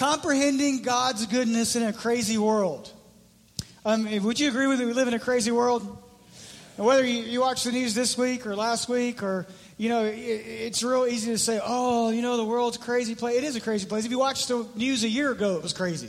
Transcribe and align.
Comprehending 0.00 0.80
God's 0.80 1.26
goodness 1.26 1.76
in 1.76 1.82
a 1.82 1.92
crazy 1.92 2.38
world. 2.38 2.90
Um, 3.84 4.08
would 4.22 4.40
you 4.40 4.48
agree 4.48 4.66
with 4.66 4.78
me? 4.80 4.86
We 4.86 4.94
live 4.94 5.08
in 5.08 5.12
a 5.12 5.18
crazy 5.18 5.50
world. 5.50 5.82
And 6.78 6.86
whether 6.86 7.04
you, 7.04 7.22
you 7.24 7.42
watch 7.42 7.64
the 7.64 7.70
news 7.70 7.94
this 7.94 8.16
week 8.16 8.46
or 8.46 8.56
last 8.56 8.88
week, 8.88 9.22
or 9.22 9.46
you 9.76 9.90
know, 9.90 10.06
it, 10.06 10.14
it's 10.14 10.82
real 10.82 11.04
easy 11.04 11.32
to 11.32 11.36
say, 11.36 11.60
"Oh, 11.62 12.08
you 12.08 12.22
know, 12.22 12.38
the 12.38 12.46
world's 12.46 12.78
crazy 12.78 13.14
place." 13.14 13.36
It 13.36 13.44
is 13.44 13.56
a 13.56 13.60
crazy 13.60 13.86
place. 13.86 14.06
If 14.06 14.10
you 14.10 14.18
watched 14.18 14.48
the 14.48 14.66
news 14.74 15.04
a 15.04 15.08
year 15.08 15.32
ago, 15.32 15.56
it 15.56 15.62
was 15.62 15.74
crazy. 15.74 16.08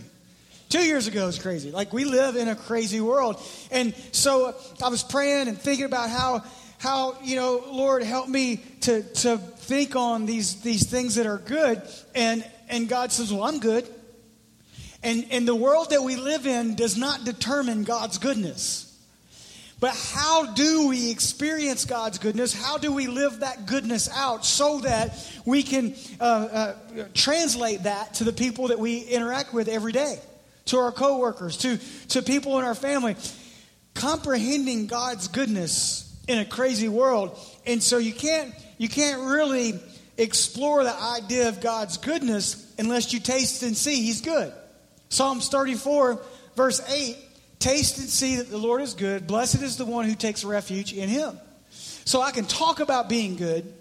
Two 0.70 0.86
years 0.86 1.08
ago, 1.08 1.24
it 1.24 1.26
was 1.26 1.40
crazy. 1.40 1.72
Like 1.72 1.92
we 1.92 2.06
live 2.06 2.38
in 2.38 2.48
a 2.48 2.56
crazy 2.56 3.02
world, 3.02 3.42
and 3.72 3.94
so 4.14 4.56
I 4.82 4.88
was 4.88 5.04
praying 5.04 5.50
and 5.50 5.60
thinking 5.60 5.84
about 5.84 6.10
how 6.10 6.46
how 6.82 7.16
you 7.22 7.36
know, 7.36 7.64
Lord, 7.68 8.02
help 8.02 8.28
me 8.28 8.58
to 8.82 9.04
to 9.04 9.38
think 9.38 9.96
on 9.96 10.26
these 10.26 10.62
these 10.62 10.90
things 10.90 11.16
that 11.16 11.28
are 11.28 11.38
good, 11.38 11.80
and 12.16 12.44
and 12.70 12.90
God 12.90 13.12
says, 13.12 13.32
"Well, 13.32 13.44
I'm 13.44 13.60
good." 13.60 13.88
And, 15.04 15.26
and 15.32 15.48
the 15.48 15.56
world 15.56 15.90
that 15.92 16.04
we 16.04 16.16
live 16.16 16.46
in 16.46 16.76
does 16.76 16.96
not 16.96 17.24
determine 17.24 17.84
God's 17.84 18.20
goodness. 18.20 18.88
But 19.80 19.96
how 19.96 20.54
do 20.54 20.88
we 20.88 21.10
experience 21.10 21.86
God's 21.86 22.20
goodness? 22.20 22.54
How 22.54 22.78
do 22.78 22.92
we 22.92 23.08
live 23.08 23.40
that 23.40 23.66
goodness 23.66 24.08
out 24.14 24.46
so 24.46 24.80
that 24.82 25.18
we 25.44 25.64
can 25.64 25.96
uh, 26.20 26.24
uh, 26.24 26.76
translate 27.16 27.84
that 27.84 28.14
to 28.16 28.24
the 28.24 28.34
people 28.34 28.68
that 28.68 28.78
we 28.78 29.00
interact 29.00 29.56
with 29.56 29.68
every 29.68 29.92
day, 29.92 30.20
to 30.66 30.78
our 30.78 30.92
coworkers, 30.92 31.58
to, 31.58 31.80
to 32.10 32.22
people 32.22 32.60
in 32.60 32.66
our 32.66 32.76
family? 32.76 33.16
Comprehending 33.96 34.86
God's 34.86 35.28
goodness 35.28 36.11
in 36.28 36.40
a 36.40 36.46
crazy 36.46 36.88
world. 36.88 37.38
And 37.66 37.82
so 37.82 37.98
you 37.98 38.14
can't, 38.14 38.54
you 38.78 38.90
can't 38.90 39.22
really 39.22 39.80
explore 40.18 40.84
the 40.84 40.96
idea 40.96 41.50
of 41.50 41.62
God's 41.62 41.98
goodness 41.98 42.74
unless 42.78 43.14
you 43.14 43.20
taste 43.20 43.64
and 43.64 43.76
see 43.76 44.04
He's 44.04 44.22
good. 44.22 44.54
Psalms 45.10 45.50
34, 45.50 46.22
verse 46.56 46.82
8 46.90 47.18
Taste 47.62 48.00
and 48.00 48.10
see 48.10 48.38
that 48.38 48.50
the 48.50 48.58
Lord 48.58 48.82
is 48.82 48.96
good. 48.96 49.28
Blessed 49.28 49.62
is 49.62 49.78
the 49.78 49.86
one 49.86 50.06
who 50.06 50.16
takes 50.16 50.44
refuge 50.44 50.94
in 50.94 51.08
him. 51.08 51.38
So 51.70 52.20
I 52.20 52.32
can 52.32 52.46
talk 52.46 52.80
about 52.80 53.08
being 53.08 53.36
good, 53.36 53.72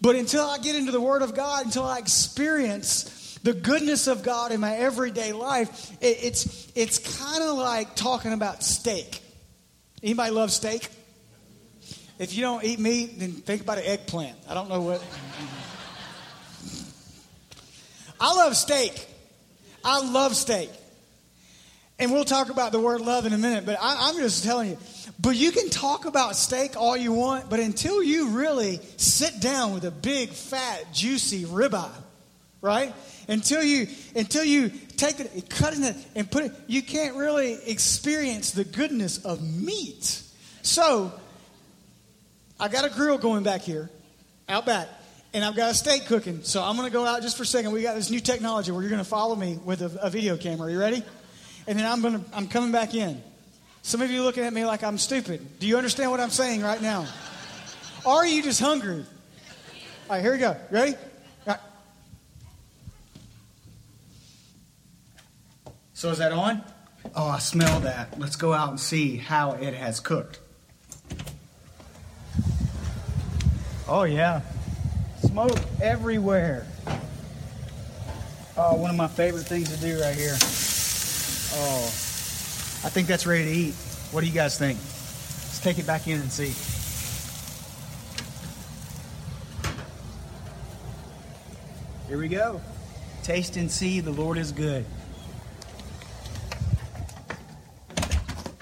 but 0.00 0.16
until 0.16 0.44
I 0.44 0.58
get 0.58 0.74
into 0.74 0.90
the 0.90 1.00
Word 1.00 1.22
of 1.22 1.36
God, 1.36 1.64
until 1.64 1.84
I 1.84 1.98
experience 1.98 3.38
the 3.44 3.52
goodness 3.52 4.08
of 4.08 4.24
God 4.24 4.50
in 4.50 4.58
my 4.58 4.74
everyday 4.74 5.32
life, 5.32 5.92
it, 6.00 6.18
it's, 6.24 6.72
it's 6.74 6.98
kind 7.20 7.44
of 7.44 7.56
like 7.56 7.94
talking 7.94 8.32
about 8.32 8.64
steak. 8.64 9.20
Anybody 10.02 10.32
love 10.32 10.50
steak? 10.50 10.88
If 12.18 12.34
you 12.34 12.42
don't 12.42 12.64
eat 12.64 12.80
meat, 12.80 13.18
then 13.18 13.32
think 13.32 13.62
about 13.62 13.78
an 13.78 13.84
eggplant. 13.84 14.36
I 14.48 14.54
don't 14.54 14.68
know 14.68 14.80
what. 14.80 15.04
I 18.20 18.34
love 18.34 18.56
steak. 18.56 19.06
I 19.84 20.00
love 20.00 20.34
steak. 20.34 20.70
And 22.00 22.12
we'll 22.12 22.24
talk 22.24 22.50
about 22.50 22.72
the 22.72 22.80
word 22.80 23.00
love 23.00 23.26
in 23.26 23.32
a 23.32 23.38
minute, 23.38 23.66
but 23.66 23.76
I, 23.80 24.10
am 24.10 24.16
just 24.16 24.44
telling 24.44 24.70
you. 24.70 24.78
But 25.20 25.36
you 25.36 25.50
can 25.50 25.68
talk 25.68 26.04
about 26.04 26.36
steak 26.36 26.76
all 26.76 26.96
you 26.96 27.12
want, 27.12 27.50
but 27.50 27.58
until 27.58 28.02
you 28.02 28.30
really 28.30 28.80
sit 28.96 29.40
down 29.40 29.74
with 29.74 29.84
a 29.84 29.90
big, 29.90 30.30
fat, 30.30 30.92
juicy 30.92 31.44
ribeye, 31.44 31.90
right? 32.60 32.94
Until 33.26 33.62
you 33.62 33.88
until 34.14 34.44
you 34.44 34.70
take 34.96 35.18
it, 35.18 35.50
cut 35.50 35.76
it, 35.76 35.96
and 36.14 36.30
put 36.30 36.44
it, 36.44 36.52
you 36.68 36.82
can't 36.82 37.16
really 37.16 37.54
experience 37.66 38.52
the 38.52 38.64
goodness 38.64 39.24
of 39.24 39.42
meat. 39.42 40.22
So, 40.62 41.12
I 42.60 42.68
got 42.68 42.84
a 42.84 42.90
grill 42.90 43.18
going 43.18 43.44
back 43.44 43.62
here, 43.62 43.90
out 44.48 44.66
back, 44.66 44.88
and 45.32 45.44
I've 45.44 45.56
got 45.56 45.70
a 45.70 45.74
steak 45.74 46.06
cooking. 46.06 46.42
So 46.42 46.62
I'm 46.62 46.76
going 46.76 46.88
to 46.88 46.92
go 46.92 47.04
out 47.04 47.22
just 47.22 47.36
for 47.36 47.44
a 47.44 47.46
second. 47.46 47.72
We 47.72 47.82
got 47.82 47.94
this 47.94 48.10
new 48.10 48.20
technology 48.20 48.72
where 48.72 48.82
you're 48.82 48.90
going 48.90 49.02
to 49.02 49.08
follow 49.08 49.36
me 49.36 49.58
with 49.64 49.82
a, 49.82 50.06
a 50.06 50.10
video 50.10 50.36
camera. 50.36 50.66
Are 50.66 50.70
you 50.70 50.80
ready? 50.80 51.02
and 51.68 51.78
then 51.78 51.86
I'm 51.86 52.00
going 52.00 52.14
to 52.14 52.36
I'm 52.36 52.48
coming 52.48 52.72
back 52.72 52.94
in. 52.94 53.22
Some 53.82 54.02
of 54.02 54.10
you 54.10 54.22
looking 54.22 54.42
at 54.42 54.52
me 54.52 54.64
like 54.64 54.82
I'm 54.82 54.98
stupid. 54.98 55.60
Do 55.60 55.68
you 55.68 55.76
understand 55.76 56.10
what 56.10 56.18
I'm 56.18 56.30
saying 56.30 56.62
right 56.62 56.82
now? 56.82 57.06
or 58.04 58.14
are 58.14 58.26
you 58.26 58.42
just 58.42 58.60
hungry? 58.60 59.04
All 60.08 60.16
right, 60.16 60.22
here 60.22 60.32
we 60.32 60.38
go. 60.38 60.56
Ready? 60.70 60.94
So 65.92 66.10
is 66.10 66.18
that 66.18 66.30
on? 66.30 66.62
Oh, 67.16 67.26
I 67.26 67.40
smell 67.40 67.80
that. 67.80 68.20
Let's 68.20 68.36
go 68.36 68.52
out 68.52 68.70
and 68.70 68.78
see 68.78 69.16
how 69.16 69.52
it 69.54 69.74
has 69.74 69.98
cooked. 69.98 70.38
Oh 73.88 74.02
yeah. 74.02 74.42
Smoke 75.22 75.58
everywhere. 75.80 76.66
Oh, 78.56 78.74
one 78.74 78.90
of 78.90 78.96
my 78.96 79.08
favorite 79.08 79.46
things 79.46 79.74
to 79.74 79.80
do 79.80 80.00
right 80.00 80.14
here. 80.14 80.36
Oh, 81.54 81.84
I 82.84 82.90
think 82.90 83.08
that's 83.08 83.26
ready 83.26 83.44
to 83.44 83.50
eat. 83.50 83.74
What 84.10 84.20
do 84.20 84.26
you 84.26 84.34
guys 84.34 84.58
think? 84.58 84.78
Let's 84.78 85.60
take 85.60 85.78
it 85.78 85.86
back 85.86 86.06
in 86.06 86.20
and 86.20 86.30
see. 86.30 86.52
Here 92.08 92.18
we 92.18 92.28
go. 92.28 92.60
Taste 93.22 93.56
and 93.56 93.70
see 93.70 94.00
the 94.00 94.10
Lord 94.10 94.38
is 94.38 94.52
good. 94.52 94.84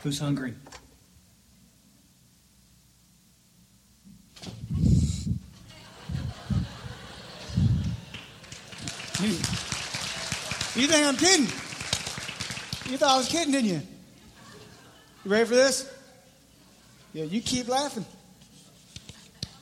Who's 0.02 0.18
hungry? 0.18 0.54
You 10.76 10.86
think 10.88 11.06
I'm 11.06 11.16
kidding? 11.16 11.46
You 12.92 12.98
thought 12.98 13.14
I 13.14 13.16
was 13.16 13.28
kidding, 13.28 13.50
didn't 13.50 13.70
you? 13.70 13.80
You 15.24 15.30
ready 15.30 15.46
for 15.46 15.54
this? 15.54 15.90
Yeah, 17.14 17.24
you 17.24 17.40
keep 17.40 17.66
laughing. 17.66 18.04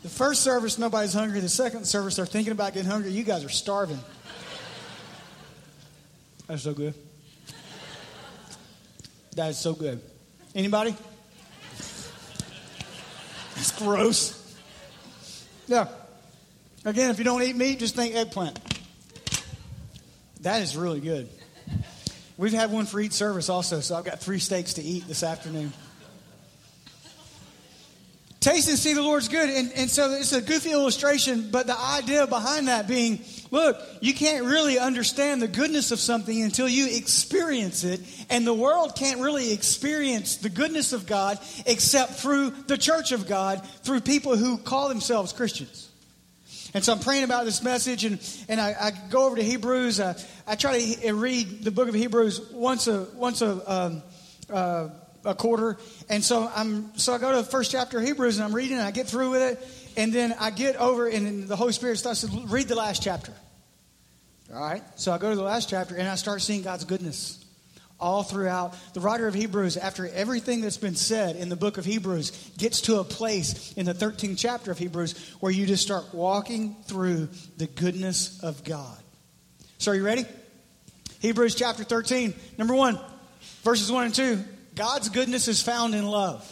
The 0.03 0.08
first 0.08 0.42
service, 0.42 0.76
nobody's 0.76 1.14
hungry. 1.14 1.38
The 1.38 1.48
second 1.48 1.86
service, 1.86 2.16
they're 2.16 2.26
thinking 2.26 2.50
about 2.50 2.74
getting 2.74 2.91
hungry. 2.91 3.12
You 3.12 3.22
guys 3.22 3.44
are 3.44 3.48
starving. 3.48 4.00
That's 6.48 6.64
so 6.64 6.74
good. 6.74 6.94
That 9.36 9.50
is 9.50 9.58
so 9.58 9.72
good. 9.72 10.00
Anybody? 10.53 10.97
That's 13.54 13.70
gross. 13.78 14.58
Yeah. 15.69 15.86
Again, 16.84 17.10
if 17.10 17.19
you 17.19 17.24
don't 17.24 17.42
eat 17.42 17.54
meat, 17.54 17.78
just 17.78 17.94
think 17.94 18.16
eggplant. 18.16 18.73
That 20.44 20.60
is 20.60 20.77
really 20.77 21.00
good. 21.00 21.31
We've 22.37 22.53
had 22.53 22.71
one 22.71 22.84
for 22.84 23.00
each 23.00 23.12
service 23.12 23.49
also, 23.49 23.81
so 23.81 23.97
I've 23.97 24.05
got 24.05 24.21
three 24.21 24.38
steaks 24.38 24.75
to 24.75 24.82
eat 24.82 25.09
this 25.09 25.22
afternoon. 25.22 25.72
Taste 28.41 28.69
and 28.69 28.78
see 28.78 28.93
the 28.93 29.00
Lord's 29.00 29.28
good. 29.28 29.49
And, 29.49 29.72
and 29.72 29.91
so 29.91 30.10
it's 30.10 30.34
a 30.34 30.43
goofy 30.43 30.71
illustration, 30.71 31.49
but 31.50 31.66
the 31.66 31.78
idea 31.78 32.27
behind 32.27 32.69
that 32.69 32.87
being 32.87 33.21
look, 33.50 33.81
you 34.03 34.12
can't 34.12 34.44
really 34.44 34.78
understand 34.78 35.41
the 35.41 35.49
goodness 35.49 35.93
of 35.93 35.99
something 35.99 36.43
until 36.43 36.69
you 36.69 36.94
experience 36.94 37.83
it. 37.83 38.03
And 38.28 38.47
the 38.47 38.53
world 38.53 38.97
can't 38.97 39.22
really 39.22 39.50
experience 39.50 40.37
the 40.37 40.50
goodness 40.50 40.93
of 40.93 41.06
God 41.06 41.38
except 41.65 42.12
through 42.16 42.50
the 42.66 42.77
church 42.77 43.12
of 43.12 43.27
God, 43.27 43.66
through 43.83 44.00
people 44.00 44.37
who 44.37 44.59
call 44.59 44.91
themselves 44.91 45.33
Christians. 45.33 45.88
And 46.74 46.84
so 46.84 46.92
I'm 46.92 46.98
praying 46.98 47.22
about 47.22 47.44
this 47.44 47.62
message, 47.62 48.04
and, 48.04 48.18
and 48.48 48.60
I, 48.60 48.74
I 48.78 48.92
go 49.08 49.26
over 49.26 49.36
to 49.36 49.42
Hebrews. 49.44 50.00
Uh, 50.00 50.20
I 50.44 50.56
try 50.56 50.80
to 50.80 51.12
read 51.14 51.62
the 51.62 51.70
book 51.70 51.88
of 51.88 51.94
Hebrews 51.94 52.50
once 52.50 52.88
a 52.88 53.06
once 53.14 53.42
a 53.42 53.72
um, 53.72 54.02
uh, 54.50 54.88
a 55.24 55.34
quarter, 55.36 55.78
and 56.10 56.22
so 56.22 56.50
I'm 56.52 56.98
so 56.98 57.14
I 57.14 57.18
go 57.18 57.30
to 57.30 57.36
the 57.38 57.44
first 57.44 57.70
chapter 57.70 57.98
of 57.98 58.04
Hebrews, 58.04 58.38
and 58.38 58.44
I'm 58.44 58.52
reading, 58.52 58.76
and 58.76 58.86
I 58.86 58.90
get 58.90 59.06
through 59.06 59.30
with 59.30 59.42
it, 59.42 59.96
and 59.96 60.12
then 60.12 60.34
I 60.40 60.50
get 60.50 60.74
over, 60.74 61.06
and 61.06 61.46
the 61.46 61.54
Holy 61.54 61.72
Spirit 61.72 61.98
starts 61.98 62.22
to 62.22 62.46
read 62.48 62.66
the 62.66 62.74
last 62.74 63.04
chapter. 63.04 63.32
All 64.52 64.60
right, 64.60 64.82
so 64.96 65.12
I 65.12 65.18
go 65.18 65.30
to 65.30 65.36
the 65.36 65.42
last 65.42 65.70
chapter, 65.70 65.94
and 65.94 66.08
I 66.08 66.16
start 66.16 66.42
seeing 66.42 66.62
God's 66.62 66.84
goodness 66.84 67.43
all 68.04 68.22
throughout. 68.22 68.77
The 68.92 69.01
writer 69.01 69.27
of 69.27 69.33
Hebrews, 69.33 69.78
after 69.78 70.06
everything 70.06 70.60
that's 70.60 70.77
been 70.77 70.95
said 70.95 71.36
in 71.36 71.48
the 71.48 71.56
book 71.56 71.78
of 71.78 71.86
Hebrews, 71.86 72.53
gets 72.59 72.83
to 72.83 73.01
a 73.01 73.04
place 73.04 73.72
in 73.72 73.86
the 73.86 73.95
13th 73.95 74.39
chapter 74.39 74.71
of 74.71 74.78
Hebrews 74.78 75.36
where 75.41 75.51
you 75.51 75.65
just 75.65 75.83
start 75.83 76.12
walking 76.12 76.77
through 76.84 77.30
the 77.56 77.66
goodness 77.66 78.41
of 78.42 78.62
God. 78.62 78.98
So, 79.78 79.92
are 79.92 79.95
you 79.95 80.04
ready? 80.04 80.27
Hebrews 81.21 81.54
chapter 81.54 81.83
13, 81.83 82.34
number 82.59 82.74
one, 82.74 83.01
verses 83.62 83.91
1 83.91 84.04
and 84.04 84.15
2. 84.15 84.45
God's 84.74 85.09
goodness 85.09 85.48
is 85.48 85.62
found 85.62 85.95
in 85.95 86.06
love. 86.06 86.51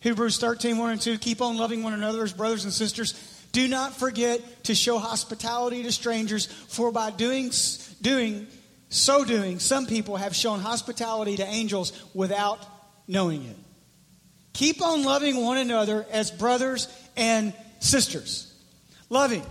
Hebrews 0.00 0.38
13, 0.38 0.78
1 0.78 0.90
and 0.90 1.00
2. 1.00 1.18
Keep 1.18 1.40
on 1.40 1.56
loving 1.56 1.84
one 1.84 1.92
another 1.92 2.24
as 2.24 2.32
brothers 2.32 2.64
and 2.64 2.72
sisters. 2.72 3.14
Do 3.52 3.68
not 3.68 3.94
forget 3.94 4.64
to 4.64 4.74
show 4.74 4.98
hospitality 4.98 5.84
to 5.84 5.92
strangers, 5.92 6.46
for 6.46 6.90
by 6.90 7.10
doing, 7.12 7.52
doing 8.02 8.48
so 8.88 9.24
doing, 9.24 9.58
some 9.58 9.86
people 9.86 10.16
have 10.16 10.34
shown 10.34 10.60
hospitality 10.60 11.36
to 11.36 11.46
angels 11.46 11.92
without 12.14 12.64
knowing 13.06 13.44
it. 13.44 13.56
Keep 14.54 14.82
on 14.82 15.04
loving 15.04 15.36
one 15.44 15.58
another 15.58 16.06
as 16.10 16.30
brothers 16.30 16.88
and 17.16 17.52
sisters. 17.80 18.52
Loving. 19.10 19.44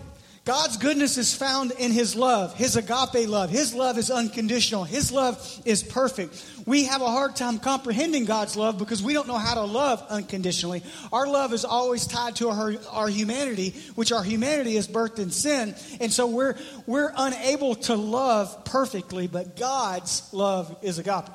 God's 0.48 0.78
goodness 0.78 1.18
is 1.18 1.36
found 1.36 1.72
in 1.72 1.92
His 1.92 2.16
love, 2.16 2.56
His 2.56 2.78
agape 2.78 3.28
love. 3.28 3.50
His 3.50 3.74
love 3.74 3.98
is 3.98 4.10
unconditional, 4.10 4.86
His 4.86 5.12
love 5.12 5.62
is 5.66 5.84
perfect. 5.84 6.42
We 6.66 6.86
have 6.86 7.02
a 7.02 7.08
hard 7.08 7.36
time 7.36 7.60
comprehending 7.60 8.24
God's 8.24 8.56
love 8.56 8.78
because 8.78 9.04
we 9.04 9.12
don't 9.12 9.28
know 9.28 9.38
how 9.38 9.56
to 9.56 9.66
love 9.66 10.02
unconditionally. 10.10 10.84
Our 11.12 11.28
love 11.28 11.52
is 11.52 11.66
always 11.66 12.08
tied 12.08 12.38
to 12.38 12.48
our, 12.48 12.76
our 12.90 13.10
humanity, 13.10 13.76
which 13.96 14.14
our 14.14 14.24
humanity 14.24 14.78
is 14.78 14.88
birthed 14.88 15.20
in 15.20 15.32
sin. 15.32 15.76
And 16.00 16.14
so 16.14 16.28
we're, 16.28 16.56
we're 16.86 17.12
unable 17.18 17.76
to 17.76 17.96
love 17.96 18.64
perfectly, 18.64 19.28
but 19.28 19.58
God's 19.58 20.30
love 20.32 20.78
is 20.82 20.98
agape. 20.98 21.30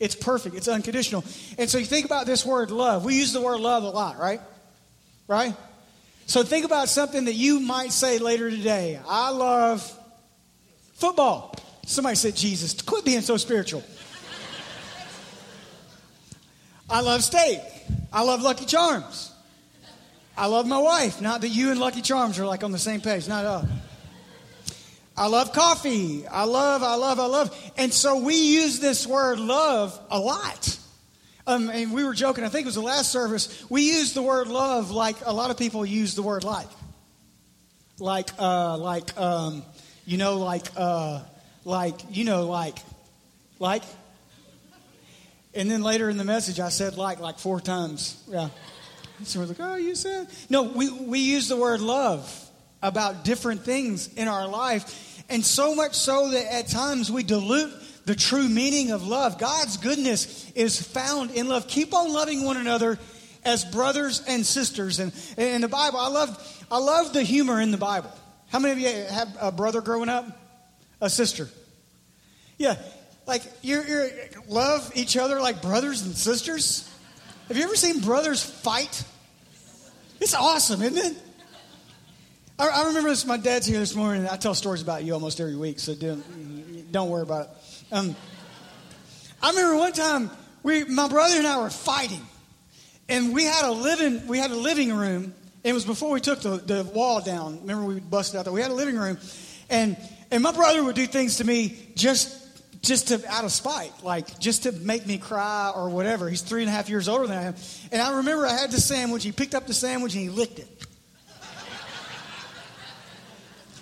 It's 0.00 0.14
perfect, 0.14 0.56
it's 0.56 0.68
unconditional. 0.68 1.24
And 1.58 1.68
so 1.68 1.76
you 1.76 1.84
think 1.84 2.06
about 2.06 2.24
this 2.24 2.46
word 2.46 2.70
love. 2.70 3.04
We 3.04 3.16
use 3.18 3.34
the 3.34 3.42
word 3.42 3.60
love 3.60 3.82
a 3.82 3.90
lot, 3.90 4.18
right? 4.18 4.40
Right? 5.28 5.54
So 6.26 6.42
think 6.42 6.64
about 6.64 6.88
something 6.88 7.26
that 7.26 7.34
you 7.34 7.60
might 7.60 7.92
say 7.92 8.18
later 8.18 8.50
today. 8.50 8.98
I 9.06 9.30
love 9.30 9.82
football. 10.94 11.54
Somebody 11.86 12.16
said 12.16 12.34
Jesus. 12.34 12.80
Quit 12.80 13.04
being 13.04 13.20
so 13.20 13.36
spiritual. 13.36 13.82
I 16.88 17.00
love 17.00 17.22
steak. 17.22 17.60
I 18.12 18.22
love 18.22 18.42
Lucky 18.42 18.64
Charms. 18.64 19.32
I 20.36 20.46
love 20.46 20.66
my 20.66 20.78
wife. 20.78 21.20
Not 21.20 21.42
that 21.42 21.48
you 21.48 21.70
and 21.70 21.78
Lucky 21.78 22.00
Charms 22.00 22.38
are 22.38 22.46
like 22.46 22.64
on 22.64 22.72
the 22.72 22.78
same 22.78 23.00
page. 23.00 23.28
Not 23.28 23.44
uh. 23.44 23.62
I 25.16 25.28
love 25.28 25.52
coffee. 25.52 26.26
I 26.26 26.44
love, 26.44 26.82
I 26.82 26.96
love, 26.96 27.20
I 27.20 27.26
love. 27.26 27.72
And 27.76 27.94
so 27.94 28.18
we 28.18 28.34
use 28.34 28.80
this 28.80 29.06
word 29.06 29.38
love 29.38 29.98
a 30.10 30.18
lot. 30.18 30.78
Um, 31.46 31.68
and 31.68 31.92
we 31.92 32.04
were 32.04 32.14
joking, 32.14 32.42
I 32.42 32.48
think 32.48 32.62
it 32.62 32.66
was 32.66 32.74
the 32.74 32.80
last 32.80 33.12
service. 33.12 33.64
We 33.68 33.82
used 33.82 34.14
the 34.14 34.22
word 34.22 34.48
love 34.48 34.90
like 34.90 35.16
a 35.26 35.32
lot 35.32 35.50
of 35.50 35.58
people 35.58 35.84
use 35.84 36.14
the 36.14 36.22
word 36.22 36.42
like. 36.42 36.68
Like, 37.98 38.30
uh, 38.38 38.78
like, 38.78 39.16
um, 39.18 39.62
you 40.06 40.16
know, 40.16 40.38
like, 40.38 40.64
uh, 40.76 41.22
like, 41.64 41.94
you 42.10 42.24
know, 42.24 42.46
like, 42.46 42.78
like. 43.58 43.82
And 45.54 45.70
then 45.70 45.82
later 45.82 46.08
in 46.10 46.16
the 46.16 46.24
message, 46.24 46.60
I 46.60 46.70
said 46.70 46.96
like, 46.96 47.20
like 47.20 47.38
four 47.38 47.60
times. 47.60 48.22
Yeah. 48.28 48.48
So 49.24 49.40
we're 49.40 49.46
like, 49.46 49.60
oh, 49.60 49.76
you 49.76 49.94
said. 49.94 50.28
No, 50.48 50.62
we, 50.62 50.90
we 50.90 51.20
use 51.20 51.48
the 51.48 51.56
word 51.56 51.80
love 51.80 52.50
about 52.82 53.24
different 53.24 53.64
things 53.64 54.12
in 54.14 54.28
our 54.28 54.48
life. 54.48 55.22
And 55.28 55.44
so 55.44 55.74
much 55.74 55.94
so 55.94 56.30
that 56.30 56.52
at 56.52 56.68
times 56.68 57.12
we 57.12 57.22
dilute 57.22 57.72
the 58.04 58.14
true 58.14 58.48
meaning 58.48 58.90
of 58.90 59.06
love. 59.06 59.38
God's 59.38 59.76
goodness 59.76 60.50
is 60.54 60.80
found 60.80 61.30
in 61.30 61.48
love. 61.48 61.68
Keep 61.68 61.94
on 61.94 62.12
loving 62.12 62.44
one 62.44 62.56
another 62.56 62.98
as 63.44 63.64
brothers 63.64 64.22
and 64.26 64.44
sisters. 64.44 64.98
And 64.98 65.12
in 65.36 65.60
the 65.60 65.68
Bible, 65.68 65.98
I 65.98 66.08
love, 66.08 66.64
I 66.70 66.78
love 66.78 67.12
the 67.12 67.22
humor 67.22 67.60
in 67.60 67.70
the 67.70 67.78
Bible. 67.78 68.10
How 68.48 68.58
many 68.58 68.72
of 68.72 68.78
you 68.78 69.04
have 69.12 69.36
a 69.40 69.52
brother 69.52 69.80
growing 69.80 70.08
up? 70.08 70.26
A 71.00 71.10
sister? 71.10 71.48
Yeah, 72.56 72.76
like 73.26 73.42
you 73.62 73.82
love 74.48 74.92
each 74.94 75.16
other 75.16 75.40
like 75.40 75.60
brothers 75.60 76.02
and 76.02 76.14
sisters. 76.14 76.88
Have 77.48 77.56
you 77.56 77.64
ever 77.64 77.76
seen 77.76 78.00
brothers 78.00 78.42
fight? 78.42 79.04
It's 80.20 80.34
awesome, 80.34 80.80
isn't 80.82 81.12
it? 81.12 81.22
I, 82.58 82.68
I 82.68 82.86
remember 82.86 83.08
this. 83.08 83.26
My 83.26 83.36
dad's 83.36 83.66
here 83.66 83.80
this 83.80 83.94
morning. 83.94 84.28
I 84.28 84.36
tell 84.36 84.54
stories 84.54 84.80
about 84.80 85.04
you 85.04 85.12
almost 85.12 85.40
every 85.40 85.56
week, 85.56 85.80
so 85.80 85.94
don't, 85.94 86.92
don't 86.92 87.10
worry 87.10 87.22
about 87.22 87.46
it. 87.46 87.50
Um, 87.94 88.16
I 89.40 89.50
remember 89.50 89.76
one 89.76 89.92
time 89.92 90.28
we, 90.64 90.82
my 90.82 91.06
brother 91.06 91.36
and 91.36 91.46
I 91.46 91.60
were 91.60 91.70
fighting, 91.70 92.26
and 93.08 93.32
we 93.32 93.44
had 93.44 93.64
a 93.64 93.70
living, 93.70 94.26
we 94.26 94.36
had 94.36 94.50
a 94.50 94.56
living 94.56 94.92
room. 94.92 95.32
It 95.62 95.72
was 95.72 95.84
before 95.84 96.10
we 96.10 96.20
took 96.20 96.40
the, 96.40 96.56
the 96.56 96.82
wall 96.82 97.20
down. 97.20 97.60
Remember 97.60 97.84
we 97.84 98.00
busted 98.00 98.40
out 98.40 98.46
there. 98.46 98.52
We 98.52 98.62
had 98.62 98.72
a 98.72 98.74
living 98.74 98.98
room, 98.98 99.16
and 99.70 99.96
and 100.32 100.42
my 100.42 100.50
brother 100.50 100.82
would 100.82 100.96
do 100.96 101.06
things 101.06 101.36
to 101.36 101.44
me 101.44 101.78
just 101.94 102.36
just 102.82 103.08
to 103.08 103.22
out 103.32 103.44
of 103.44 103.52
spite, 103.52 103.92
like 104.02 104.40
just 104.40 104.64
to 104.64 104.72
make 104.72 105.06
me 105.06 105.16
cry 105.16 105.70
or 105.72 105.88
whatever. 105.88 106.28
He's 106.28 106.42
three 106.42 106.62
and 106.62 106.68
a 106.68 106.72
half 106.72 106.88
years 106.88 107.08
older 107.08 107.28
than 107.28 107.38
I 107.38 107.42
am, 107.44 107.54
and 107.92 108.02
I 108.02 108.16
remember 108.16 108.44
I 108.44 108.58
had 108.58 108.72
the 108.72 108.80
sandwich. 108.80 109.22
He 109.22 109.30
picked 109.30 109.54
up 109.54 109.68
the 109.68 109.74
sandwich 109.74 110.14
and 110.14 110.22
he 110.22 110.30
licked 110.30 110.58
it. 110.58 110.86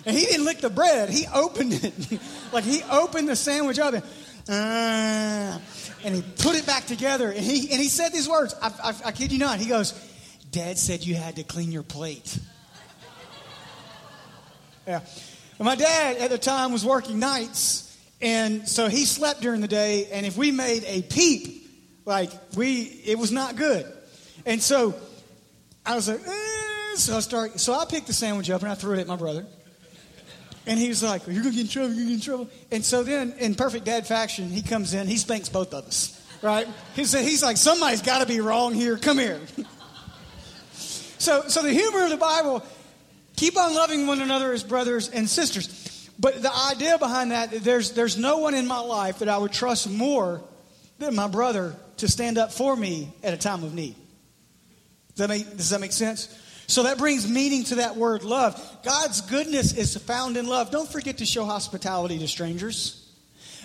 And 0.05 0.17
he 0.17 0.25
didn't 0.25 0.45
lick 0.45 0.59
the 0.59 0.69
bread, 0.69 1.09
he 1.09 1.25
opened 1.33 1.73
it. 1.73 2.19
like 2.51 2.63
he 2.63 2.81
opened 2.91 3.29
the 3.29 3.35
sandwich 3.35 3.79
up 3.79 3.93
and, 3.93 4.03
uh, 4.49 5.59
and 6.03 6.15
he 6.15 6.21
put 6.21 6.55
it 6.55 6.65
back 6.65 6.85
together. 6.85 7.29
And 7.29 7.39
he, 7.39 7.71
and 7.71 7.81
he 7.81 7.87
said 7.87 8.11
these 8.11 8.27
words 8.27 8.53
I, 8.61 8.67
I, 8.83 8.93
I 9.05 9.11
kid 9.11 9.31
you 9.31 9.39
not. 9.39 9.59
He 9.59 9.67
goes, 9.67 9.93
Dad 10.51 10.77
said 10.77 11.05
you 11.05 11.15
had 11.15 11.37
to 11.37 11.43
clean 11.43 11.71
your 11.71 11.83
plate. 11.83 12.37
yeah. 14.87 14.99
And 15.59 15.65
my 15.65 15.75
dad 15.75 16.17
at 16.17 16.29
the 16.29 16.37
time 16.37 16.71
was 16.71 16.85
working 16.85 17.19
nights. 17.19 17.89
And 18.21 18.67
so 18.67 18.87
he 18.87 19.05
slept 19.05 19.41
during 19.41 19.61
the 19.61 19.67
day. 19.67 20.07
And 20.11 20.25
if 20.25 20.37
we 20.37 20.51
made 20.51 20.83
a 20.85 21.01
peep, 21.01 21.69
like 22.05 22.31
we, 22.55 22.83
it 22.83 23.17
was 23.17 23.31
not 23.31 23.55
good. 23.55 23.85
And 24.45 24.61
so 24.61 24.95
I 25.85 25.95
was 25.95 26.07
like, 26.07 26.19
eh. 26.19 26.95
so 26.95 27.17
I 27.17 27.19
start, 27.21 27.59
so 27.59 27.73
I 27.73 27.85
picked 27.85 28.07
the 28.07 28.13
sandwich 28.13 28.49
up 28.49 28.61
and 28.61 28.71
I 28.71 28.75
threw 28.75 28.95
it 28.95 28.99
at 28.99 29.07
my 29.07 29.15
brother. 29.15 29.45
And 30.65 30.79
he 30.79 30.87
was 30.87 31.03
like, 31.03 31.25
You're 31.27 31.43
going 31.43 31.51
to 31.51 31.51
get 31.51 31.61
in 31.61 31.67
trouble, 31.67 31.89
you're 31.89 32.05
going 32.05 32.19
to 32.19 32.25
get 32.25 32.27
in 32.27 32.33
trouble. 32.33 32.49
And 32.71 32.85
so 32.85 33.03
then, 33.03 33.33
in 33.39 33.55
perfect 33.55 33.85
dad 33.85 34.07
fashion, 34.07 34.49
he 34.49 34.61
comes 34.61 34.93
in, 34.93 35.07
he 35.07 35.17
spanks 35.17 35.49
both 35.49 35.73
of 35.73 35.85
us, 35.85 36.21
right? 36.41 36.67
He's, 36.95 37.13
he's 37.13 37.43
like, 37.43 37.57
Somebody's 37.57 38.01
got 38.01 38.19
to 38.19 38.25
be 38.25 38.39
wrong 38.39 38.73
here. 38.73 38.97
Come 38.97 39.19
here. 39.19 39.41
so, 40.73 41.43
so, 41.47 41.61
the 41.61 41.73
humor 41.73 42.03
of 42.03 42.09
the 42.09 42.17
Bible 42.17 42.63
keep 43.35 43.57
on 43.57 43.73
loving 43.73 44.07
one 44.07 44.21
another 44.21 44.53
as 44.53 44.63
brothers 44.63 45.09
and 45.09 45.29
sisters. 45.29 46.09
But 46.19 46.41
the 46.41 46.53
idea 46.53 46.97
behind 46.97 47.31
that, 47.31 47.51
there's, 47.51 47.91
there's 47.91 48.17
no 48.17 48.37
one 48.37 48.53
in 48.53 48.67
my 48.67 48.79
life 48.79 49.19
that 49.19 49.29
I 49.29 49.37
would 49.37 49.51
trust 49.51 49.89
more 49.89 50.41
than 50.99 51.15
my 51.15 51.27
brother 51.27 51.75
to 51.97 52.07
stand 52.07 52.37
up 52.37 52.53
for 52.53 52.75
me 52.75 53.11
at 53.23 53.33
a 53.33 53.37
time 53.37 53.63
of 53.63 53.73
need. 53.73 53.95
Does 55.15 55.27
that 55.27 55.29
make, 55.29 55.57
does 55.57 55.69
that 55.71 55.81
make 55.81 55.91
sense? 55.91 56.27
So 56.73 56.83
that 56.83 56.97
brings 56.97 57.29
meaning 57.29 57.65
to 57.65 57.75
that 57.75 57.97
word 57.97 58.23
love. 58.23 58.59
God's 58.83 59.21
goodness 59.21 59.73
is 59.73 59.95
found 59.95 60.37
in 60.37 60.47
love. 60.47 60.71
Don't 60.71 60.91
forget 60.91 61.19
to 61.19 61.25
show 61.25 61.45
hospitality 61.45 62.17
to 62.17 62.27
strangers. 62.27 63.07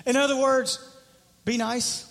In 0.04 0.14
other 0.14 0.36
words, 0.36 0.78
be 1.46 1.56
nice. 1.56 2.04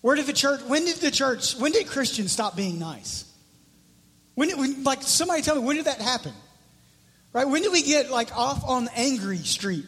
Where 0.00 0.16
did 0.16 0.26
the 0.26 0.32
church, 0.32 0.62
when 0.62 0.84
did 0.84 0.96
the 0.96 1.12
church, 1.12 1.54
when 1.54 1.70
did 1.70 1.86
Christians 1.86 2.32
stop 2.32 2.56
being 2.56 2.80
nice? 2.80 3.24
When 4.34 4.48
did, 4.48 4.58
when, 4.58 4.82
like, 4.82 5.02
somebody 5.02 5.42
tell 5.42 5.54
me, 5.54 5.62
when 5.62 5.76
did 5.76 5.84
that 5.84 6.00
happen? 6.00 6.32
Right? 7.32 7.46
When 7.46 7.62
did 7.62 7.70
we 7.70 7.82
get, 7.82 8.10
like, 8.10 8.36
off 8.36 8.64
on 8.64 8.88
Angry 8.96 9.38
Street? 9.38 9.86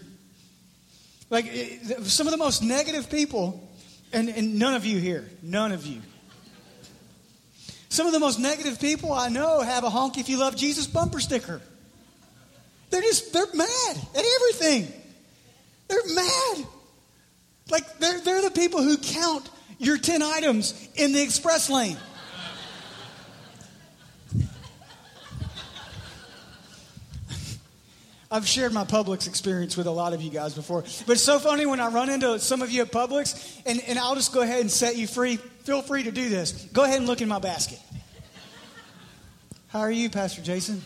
Like, 1.30 1.46
eh, 1.46 1.78
eh, 1.90 1.94
some 2.04 2.28
of 2.28 2.30
the 2.30 2.36
most 2.36 2.62
negative 2.62 3.10
people, 3.10 3.68
and, 4.12 4.28
and 4.28 4.56
none 4.56 4.74
of 4.74 4.86
you 4.86 4.98
here, 5.00 5.28
none 5.42 5.72
of 5.72 5.84
you 5.84 6.00
some 7.94 8.08
of 8.08 8.12
the 8.12 8.18
most 8.18 8.40
negative 8.40 8.80
people 8.80 9.12
I 9.12 9.28
know 9.28 9.60
have 9.60 9.84
a 9.84 9.90
honk 9.90 10.18
if 10.18 10.28
you 10.28 10.36
love 10.36 10.56
Jesus 10.56 10.88
bumper 10.88 11.20
sticker. 11.20 11.60
They're 12.90 13.02
just, 13.02 13.32
they're 13.32 13.46
mad 13.54 13.96
at 14.14 14.24
everything. 14.34 14.92
They're 15.86 16.14
mad. 16.14 16.66
Like, 17.70 17.98
they're, 17.98 18.20
they're 18.20 18.42
the 18.42 18.50
people 18.50 18.82
who 18.82 18.96
count 18.96 19.48
your 19.78 19.96
10 19.96 20.22
items 20.22 20.88
in 20.96 21.12
the 21.12 21.22
express 21.22 21.70
lane. 21.70 21.96
I've 28.34 28.48
shared 28.48 28.72
my 28.72 28.82
Publix 28.82 29.28
experience 29.28 29.76
with 29.76 29.86
a 29.86 29.92
lot 29.92 30.12
of 30.12 30.20
you 30.20 30.28
guys 30.28 30.54
before. 30.54 30.82
But 31.06 31.12
it's 31.12 31.22
so 31.22 31.38
funny 31.38 31.66
when 31.66 31.78
I 31.78 31.86
run 31.86 32.10
into 32.10 32.40
some 32.40 32.62
of 32.62 32.70
you 32.72 32.82
at 32.82 32.90
Publix, 32.90 33.62
and, 33.64 33.80
and 33.86 33.96
I'll 33.96 34.16
just 34.16 34.32
go 34.32 34.40
ahead 34.40 34.60
and 34.60 34.68
set 34.68 34.96
you 34.96 35.06
free. 35.06 35.36
Feel 35.36 35.82
free 35.82 36.02
to 36.02 36.10
do 36.10 36.28
this. 36.28 36.50
Go 36.72 36.82
ahead 36.82 36.98
and 36.98 37.06
look 37.06 37.22
in 37.22 37.28
my 37.28 37.38
basket. 37.38 37.78
How 39.68 39.78
are 39.78 39.90
you, 39.90 40.10
Pastor 40.10 40.42
Jason? 40.42 40.82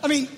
I 0.00 0.06
mean, 0.06 0.28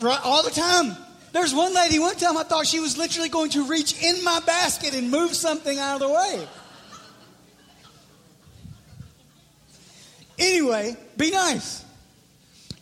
right, 0.00 0.20
all 0.24 0.42
the 0.42 0.50
time. 0.50 0.96
There's 1.30 1.54
one 1.54 1.72
lady, 1.72 2.00
one 2.00 2.16
time 2.16 2.36
I 2.36 2.42
thought 2.42 2.66
she 2.66 2.80
was 2.80 2.98
literally 2.98 3.28
going 3.28 3.50
to 3.50 3.64
reach 3.68 4.02
in 4.02 4.24
my 4.24 4.40
basket 4.44 4.94
and 4.94 5.08
move 5.08 5.36
something 5.36 5.78
out 5.78 6.02
of 6.02 6.08
the 6.08 6.12
way. 6.12 6.48
Anyway, 10.36 10.96
be 11.16 11.30
nice. 11.30 11.83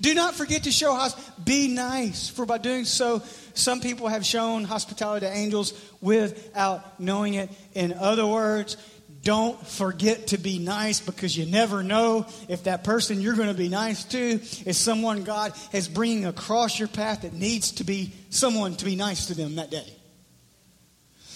Do 0.03 0.15
not 0.15 0.35
forget 0.35 0.65
to 0.65 0.73
show 0.73 0.93
hospitality. 0.95 1.43
Be 1.45 1.69
nice, 1.69 2.29
for 2.29 2.45
by 2.45 2.59
doing 2.59 2.85
so, 2.85 3.23
some 3.55 3.81
people 3.81 4.09
have 4.09 4.27
shown 4.27 4.65
hospitality 4.65 5.27
to 5.27 5.33
angels 5.33 5.73
without 6.01 6.99
knowing 6.99 7.35
it. 7.35 7.51
In 7.75 7.93
other 7.93 8.27
words, 8.27 8.77
don't 9.23 9.65
forget 9.65 10.29
to 10.29 10.39
be 10.39 10.59
nice 10.59 10.99
because 10.99 11.37
you 11.37 11.47
never 11.47 11.85
know 11.85 12.27
if 12.49 12.65
that 12.65 12.83
person 12.83 13.21
you're 13.21 13.37
going 13.37 13.49
to 13.49 13.55
be 13.55 13.69
nice 13.69 14.03
to 14.07 14.41
is 14.67 14.77
someone 14.77 15.23
God 15.23 15.53
is 15.73 15.87
bringing 15.87 16.27
across 16.27 16.81
your 16.81 16.89
path 16.89 17.23
that 17.23 17.33
needs 17.33 17.71
to 17.73 17.85
be 17.85 18.13
someone 18.31 18.75
to 18.77 18.85
be 18.85 18.97
nice 18.97 19.27
to 19.27 19.35
them 19.35 19.55
that 19.55 19.71
day. 19.71 19.87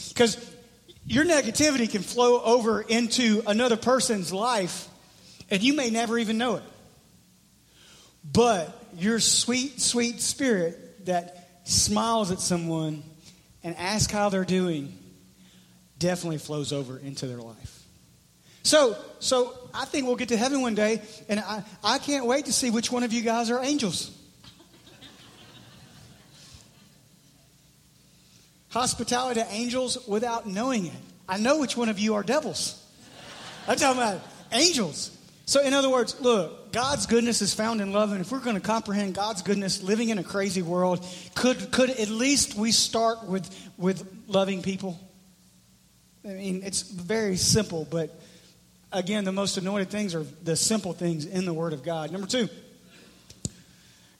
Because 0.08 0.44
your 1.04 1.24
negativity 1.24 1.88
can 1.88 2.02
flow 2.02 2.42
over 2.42 2.80
into 2.80 3.44
another 3.46 3.76
person's 3.76 4.32
life 4.32 4.88
and 5.50 5.62
you 5.62 5.74
may 5.74 5.90
never 5.90 6.18
even 6.18 6.36
know 6.36 6.56
it. 6.56 6.64
But 8.32 8.86
your 8.96 9.20
sweet, 9.20 9.80
sweet 9.80 10.20
spirit 10.20 11.06
that 11.06 11.48
smiles 11.64 12.30
at 12.30 12.40
someone 12.40 13.02
and 13.62 13.76
asks 13.76 14.12
how 14.12 14.28
they're 14.28 14.44
doing 14.44 14.96
definitely 15.98 16.38
flows 16.38 16.72
over 16.72 16.98
into 16.98 17.26
their 17.26 17.38
life. 17.38 17.82
So, 18.62 18.96
so 19.20 19.54
I 19.72 19.84
think 19.84 20.06
we'll 20.06 20.16
get 20.16 20.28
to 20.30 20.36
heaven 20.36 20.60
one 20.60 20.74
day, 20.74 21.00
and 21.28 21.38
I, 21.40 21.62
I 21.84 21.98
can't 21.98 22.26
wait 22.26 22.46
to 22.46 22.52
see 22.52 22.70
which 22.70 22.90
one 22.90 23.04
of 23.04 23.12
you 23.12 23.22
guys 23.22 23.50
are 23.50 23.62
angels. 23.62 24.10
Hospitality 28.70 29.40
to 29.40 29.46
angels 29.52 30.06
without 30.06 30.46
knowing 30.46 30.86
it. 30.86 30.92
I 31.28 31.38
know 31.38 31.58
which 31.58 31.76
one 31.76 31.88
of 31.88 31.98
you 31.98 32.14
are 32.14 32.22
devils. 32.22 32.82
I'm 33.66 33.76
talking 33.76 34.02
about 34.02 34.20
angels. 34.52 35.15
So, 35.48 35.62
in 35.62 35.74
other 35.74 35.88
words, 35.88 36.20
look, 36.20 36.72
God's 36.72 37.06
goodness 37.06 37.40
is 37.40 37.54
found 37.54 37.80
in 37.80 37.92
love, 37.92 38.10
and 38.10 38.20
if 38.20 38.32
we're 38.32 38.40
going 38.40 38.56
to 38.56 38.60
comprehend 38.60 39.14
God's 39.14 39.42
goodness 39.42 39.80
living 39.80 40.08
in 40.08 40.18
a 40.18 40.24
crazy 40.24 40.60
world, 40.60 41.06
could, 41.36 41.70
could 41.70 41.88
at 41.88 42.08
least 42.08 42.56
we 42.56 42.72
start 42.72 43.24
with, 43.24 43.48
with 43.78 44.04
loving 44.26 44.60
people? 44.60 44.98
I 46.24 46.32
mean, 46.32 46.62
it's 46.64 46.82
very 46.82 47.36
simple, 47.36 47.86
but 47.88 48.20
again, 48.90 49.22
the 49.24 49.30
most 49.30 49.56
anointed 49.56 49.88
things 49.88 50.16
are 50.16 50.24
the 50.42 50.56
simple 50.56 50.92
things 50.92 51.24
in 51.24 51.44
the 51.44 51.54
Word 51.54 51.72
of 51.72 51.84
God. 51.84 52.10
Number 52.10 52.26
two, 52.26 52.48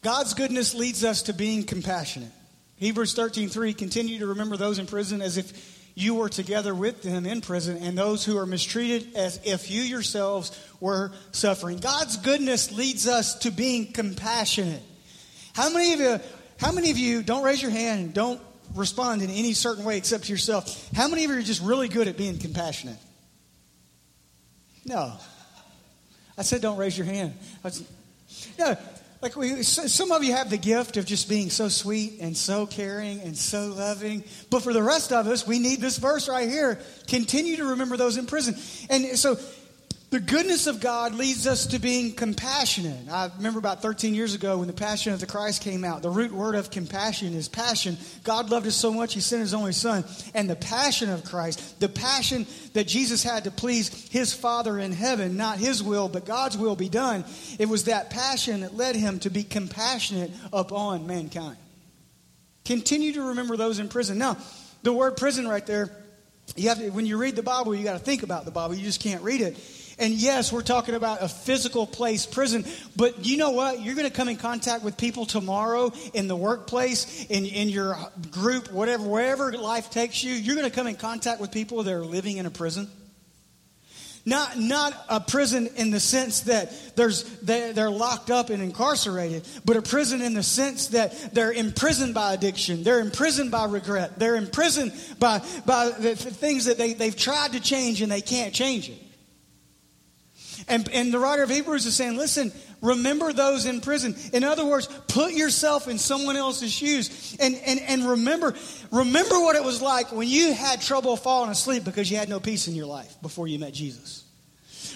God's 0.03 0.35
goodness 0.35 0.75
leads 0.75 1.03
us 1.03 1.23
to 1.23 1.33
being 1.33 1.65
compassionate. 1.65 2.31
Hebrews 2.77 3.15
13 3.15 3.49
3 3.49 3.75
continue 3.75 4.21
to 4.21 4.29
remember 4.29 4.57
those 4.57 4.79
in 4.79 4.87
prison 4.87 5.21
as 5.21 5.39
if 5.39 5.76
you 5.97 6.15
were 6.15 6.29
together 6.29 6.73
with 6.73 7.03
them 7.03 7.27
in 7.27 7.41
prison, 7.41 7.79
and 7.79 7.99
those 7.99 8.25
who 8.25 8.39
are 8.39 8.47
mistreated 8.47 9.17
as 9.17 9.41
if 9.43 9.71
you 9.71 9.83
yourselves 9.83 10.57
were 10.79 11.11
suffering. 11.33 11.79
God's 11.79 12.19
goodness 12.19 12.71
leads 12.71 13.09
us 13.09 13.37
to 13.41 13.51
being 13.51 13.91
compassionate. 13.93 14.83
How 15.55 15.71
many 15.71 15.95
of 15.95 16.01
you, 16.01 16.21
how 16.61 16.71
many 16.71 16.91
of 16.91 16.99
you, 16.99 17.23
don't 17.23 17.43
raise 17.43 17.61
your 17.61 17.71
hand, 17.71 18.01
and 18.01 18.15
don't 18.15 18.41
respond 18.75 19.23
in 19.23 19.31
any 19.31 19.53
certain 19.53 19.85
way 19.85 19.97
except 19.97 20.25
to 20.25 20.33
yourself. 20.33 20.91
How 20.95 21.09
many 21.09 21.25
of 21.25 21.31
you 21.31 21.39
are 21.39 21.43
just 21.43 21.63
really 21.63 21.89
good 21.89 22.09
at 22.09 22.17
being 22.17 22.39
compassionate? 22.39 22.99
No. 24.85 25.15
I 26.37 26.43
said 26.43 26.61
don't 26.61 26.77
raise 26.77 26.97
your 26.97 27.07
hand. 27.07 27.35
Was, 27.63 27.83
no, 28.59 28.77
like 29.23 29.37
we, 29.37 29.63
some 29.63 30.13
of 30.13 30.23
you 30.23 30.33
have 30.33 30.51
the 30.51 30.59
gift 30.59 30.97
of 30.97 31.07
just 31.07 31.29
being 31.29 31.51
so 31.51 31.69
sweet 31.69 32.19
and 32.21 32.37
so 32.37 32.67
caring 32.67 33.21
and 33.21 33.37
so 33.37 33.69
loving. 33.69 34.23
But 34.51 34.63
for 34.63 34.73
the 34.73 34.83
rest 34.83 35.13
of 35.13 35.27
us, 35.27 35.47
we 35.47 35.59
need 35.59 35.81
this 35.81 35.97
verse 35.97 36.29
right 36.29 36.49
here. 36.49 36.79
Continue 37.07 37.57
to 37.57 37.65
remember 37.71 37.97
those 37.97 38.17
in 38.19 38.27
prison. 38.27 38.55
And 38.91 39.19
so 39.19 39.39
the 40.11 40.21
goodness 40.21 40.69
of 40.69 40.81
God 40.81 41.15
leads 41.15 41.49
us 41.49 41.67
to 41.67 41.81
being 41.81 42.13
compassionate. 42.13 43.11
I 43.11 43.29
remember 43.39 43.59
about 43.59 43.83
13 43.83 44.15
years 44.15 44.35
ago 44.35 44.59
when 44.59 44.69
the 44.69 44.73
Passion 44.73 45.13
of 45.13 45.19
the 45.19 45.27
Christ 45.27 45.63
came 45.63 45.85
out. 45.85 46.03
The 46.03 46.11
root 46.11 46.31
word 46.31 46.55
of 46.55 46.71
compassion 46.71 47.35
is 47.35 47.49
passion. 47.49 47.99
God 48.23 48.49
loved 48.49 48.69
us 48.69 48.77
so 48.77 48.93
much, 48.93 49.15
He 49.15 49.21
sent 49.21 49.41
His 49.41 49.53
only 49.53 49.73
Son. 49.73 50.05
And 50.33 50.49
the 50.49 50.55
passion 50.55 51.11
of 51.11 51.25
Christ, 51.25 51.81
the 51.81 51.89
passion 51.89 52.47
that 52.75 52.87
Jesus 52.87 53.25
had 53.25 53.45
to 53.45 53.51
please 53.51 54.09
His 54.09 54.33
Father 54.33 54.79
in 54.79 54.93
heaven, 54.93 55.37
not 55.37 55.59
His 55.59 55.83
will, 55.83 56.09
but 56.09 56.25
God's 56.25 56.57
will 56.57 56.77
be 56.77 56.89
done, 56.89 57.25
it 57.59 57.69
was 57.69 57.85
that 57.85 58.11
passion 58.11 58.61
that 58.61 58.77
led 58.77 58.95
Him 58.95 59.19
to 59.21 59.31
be 59.31 59.43
compassionate 59.43 60.31
upon 60.53 61.09
mankind. 61.09 61.57
Continue 62.65 63.13
to 63.15 63.23
remember 63.29 63.57
those 63.57 63.81
in 63.81 63.89
prison. 63.89 64.19
Now, 64.19 64.37
the 64.85 64.93
word 64.93 65.17
prison 65.17 65.49
right 65.49 65.67
there, 65.67 65.91
you 66.55 66.69
have 66.69 66.79
to, 66.79 66.91
when 66.91 67.07
you 67.07 67.17
read 67.17 67.35
the 67.35 67.43
Bible, 67.43 67.75
you 67.75 67.83
got 67.83 67.95
to 67.95 68.05
think 68.05 68.23
about 68.23 68.45
the 68.45 68.53
Bible. 68.53 68.75
You 68.75 68.85
just 68.85 69.03
can't 69.03 69.23
read 69.23 69.41
it. 69.41 69.57
And 69.99 70.13
yes, 70.13 70.53
we're 70.53 70.61
talking 70.61 70.95
about 70.95 71.23
a 71.23 71.29
physical 71.29 71.87
place, 71.87 72.27
prison, 72.27 72.67
but 72.97 73.25
you 73.25 73.39
know 73.39 73.53
what? 73.53 73.81
You're 73.81 73.95
going 73.95 74.09
to 74.09 74.15
come 74.15 74.29
in 74.29 74.37
contact 74.37 74.85
with 74.85 74.99
people 74.99 75.25
tomorrow 75.25 75.91
in 76.13 76.29
the 76.29 76.37
workplace, 76.37 77.25
in, 77.31 77.47
in 77.47 77.71
your 77.71 77.97
group, 78.31 78.71
whatever, 78.71 79.05
wherever 79.05 79.53
life 79.53 79.89
takes 79.91 80.23
you. 80.23 80.35
You're 80.35 80.55
going 80.55 80.69
to 80.69 80.75
come 80.75 80.87
in 80.87 80.97
contact 80.97 81.41
with 81.41 81.51
people 81.51 81.83
that 81.83 81.95
are 81.95 82.05
living 82.05 82.37
in 82.37 82.45
a 82.45 82.51
prison. 82.51 82.91
Not, 84.27 84.59
not 84.59 84.93
a 85.09 85.21
prison 85.21 85.69
in 85.77 85.93
the 85.93 86.01
sense 86.01 86.41
that 86.41 86.97
there's, 86.97 87.23
they, 87.41 87.73
they're 87.73 87.89
locked 87.89 88.31
up 88.31 88.51
and 88.51 88.61
incarcerated, 88.61 89.47
but 89.65 89.77
a 89.77 89.83
prison 89.83 90.21
in 90.21 90.35
the 90.35 90.43
sense 90.43 90.89
that 90.89 91.33
they're 91.33 91.53
imprisoned 91.53 92.13
by 92.13 92.35
addiction. 92.35 92.83
They're 92.83 92.99
imprisoned 92.99 93.53
by 93.53 93.67
regret. 93.67 94.19
They're 94.19 94.37
imprisoned 94.37 94.93
by, 95.21 95.43
by 95.65 95.91
the 95.91 96.17
things 96.17 96.67
that 96.67 96.77
they, 96.77 96.93
they've 96.93 97.17
tried 97.17 97.53
to 97.53 97.61
change 97.61 98.03
and 98.03 98.11
they 98.11 98.21
can't 98.21 98.53
change 98.53 98.91
it. 98.91 98.99
And, 100.69 100.89
and 100.91 101.13
the 101.13 101.19
writer 101.19 101.43
of 101.43 101.51
Hebrews 101.51 101.87
is 101.87 101.95
saying, 101.95 102.17
listen, 102.17 102.53
remember 102.81 103.33
those 103.33 103.67
in 103.67 103.81
prison. 103.81 104.17
In 104.33 104.45
other 104.45 104.65
words, 104.65 104.89
put 105.09 105.33
yourself 105.33 105.89
in 105.89 105.99
someone 105.99 106.37
else's 106.37 106.73
shoes. 106.73 107.37
And, 107.39 107.55
and, 107.55 107.81
and 107.81 108.05
remember, 108.05 108.55
remember 108.91 109.39
what 109.41 109.57
it 109.57 109.65
was 109.65 109.83
like 109.83 110.13
when 110.13 110.29
you 110.29 110.53
had 110.53 110.81
trouble 110.81 111.17
falling 111.17 111.51
asleep 111.51 111.85
because 111.85 112.11
you 112.11 112.17
had 112.17 112.29
no 112.29 112.41
peace 112.41 112.69
in 112.69 112.75
your 112.75 112.87
life 112.87 113.21
before 113.23 113.47
you 113.49 113.59
met 113.59 113.75
Jesus. 113.75 114.25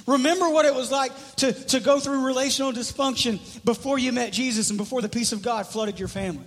Remember 0.07 0.49
what 0.49 0.65
it 0.65 0.75
was 0.75 0.91
like 0.91 1.13
to, 1.37 1.53
to 1.53 1.81
go 1.81 2.01
through 2.01 2.27
relational 2.27 2.73
dysfunction 2.73 3.39
before 3.65 3.99
you 3.99 4.13
met 4.13 4.33
Jesus 4.33 4.71
and 4.71 4.79
before 4.79 5.03
the 5.03 5.09
peace 5.09 5.33
of 5.33 5.43
God 5.43 5.67
flooded 5.67 5.99
your 5.99 6.09
family. 6.09 6.47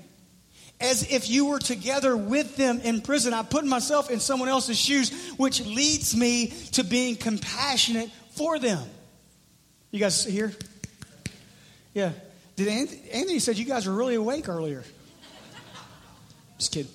As 0.82 1.10
if 1.10 1.30
you 1.30 1.46
were 1.46 1.60
together 1.60 2.18
with 2.18 2.58
them 2.58 2.82
in 2.82 3.02
prison. 3.02 3.34
I 3.34 3.44
put 3.44 3.64
myself 3.64 4.10
in 4.10 4.20
someone 4.20 4.50
else's 4.50 4.78
shoes, 4.78 5.34
which 5.38 5.66
leads 5.66 6.16
me 6.16 6.48
to 6.74 6.84
being 6.84 7.16
compassionate 7.16 8.10
for 8.32 8.60
them. 8.60 8.84
You 9.94 10.00
guys 10.00 10.26
here? 10.26 10.52
Yeah. 11.94 12.14
Did 12.56 12.68
Anthony, 12.68 13.02
Anthony 13.12 13.38
said 13.38 13.60
you 13.60 13.66
guys 13.66 13.86
were 13.86 13.94
really 13.94 14.16
awake 14.16 14.50
earlier? 14.50 14.84
Just 16.58 16.72
kidding. 16.72 16.92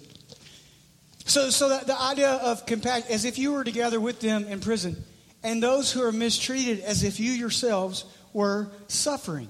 So, 1.24 1.50
so 1.50 1.68
the, 1.68 1.84
the 1.84 2.00
idea 2.00 2.28
of 2.28 2.66
compassion, 2.66 3.06
as 3.08 3.24
if 3.24 3.38
you 3.38 3.52
were 3.52 3.62
together 3.62 4.00
with 4.00 4.18
them 4.18 4.48
in 4.48 4.58
prison, 4.58 4.96
and 5.44 5.62
those 5.62 5.92
who 5.92 6.02
are 6.02 6.10
mistreated 6.10 6.80
as 6.80 7.04
if 7.04 7.20
you 7.20 7.30
yourselves 7.30 8.04
were 8.32 8.68
suffering. 8.88 9.48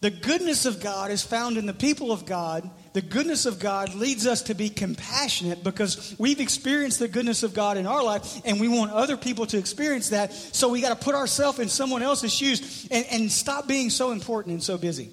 The 0.00 0.10
goodness 0.10 0.66
of 0.66 0.80
God 0.80 1.10
is 1.10 1.22
found 1.22 1.56
in 1.56 1.66
the 1.66 1.74
people 1.74 2.12
of 2.12 2.26
God 2.26 2.70
the 2.96 3.02
goodness 3.02 3.44
of 3.44 3.58
God 3.58 3.94
leads 3.94 4.26
us 4.26 4.40
to 4.44 4.54
be 4.54 4.70
compassionate 4.70 5.62
because 5.62 6.16
we've 6.18 6.40
experienced 6.40 6.98
the 6.98 7.08
goodness 7.08 7.42
of 7.42 7.52
God 7.52 7.76
in 7.76 7.86
our 7.86 8.02
life 8.02 8.40
and 8.46 8.58
we 8.58 8.68
want 8.68 8.90
other 8.90 9.18
people 9.18 9.44
to 9.48 9.58
experience 9.58 10.08
that. 10.08 10.32
So 10.32 10.70
we 10.70 10.80
got 10.80 10.98
to 10.98 11.04
put 11.04 11.14
ourselves 11.14 11.58
in 11.58 11.68
someone 11.68 12.02
else's 12.02 12.32
shoes 12.32 12.88
and, 12.90 13.04
and 13.10 13.30
stop 13.30 13.68
being 13.68 13.90
so 13.90 14.12
important 14.12 14.54
and 14.54 14.62
so 14.62 14.78
busy. 14.78 15.10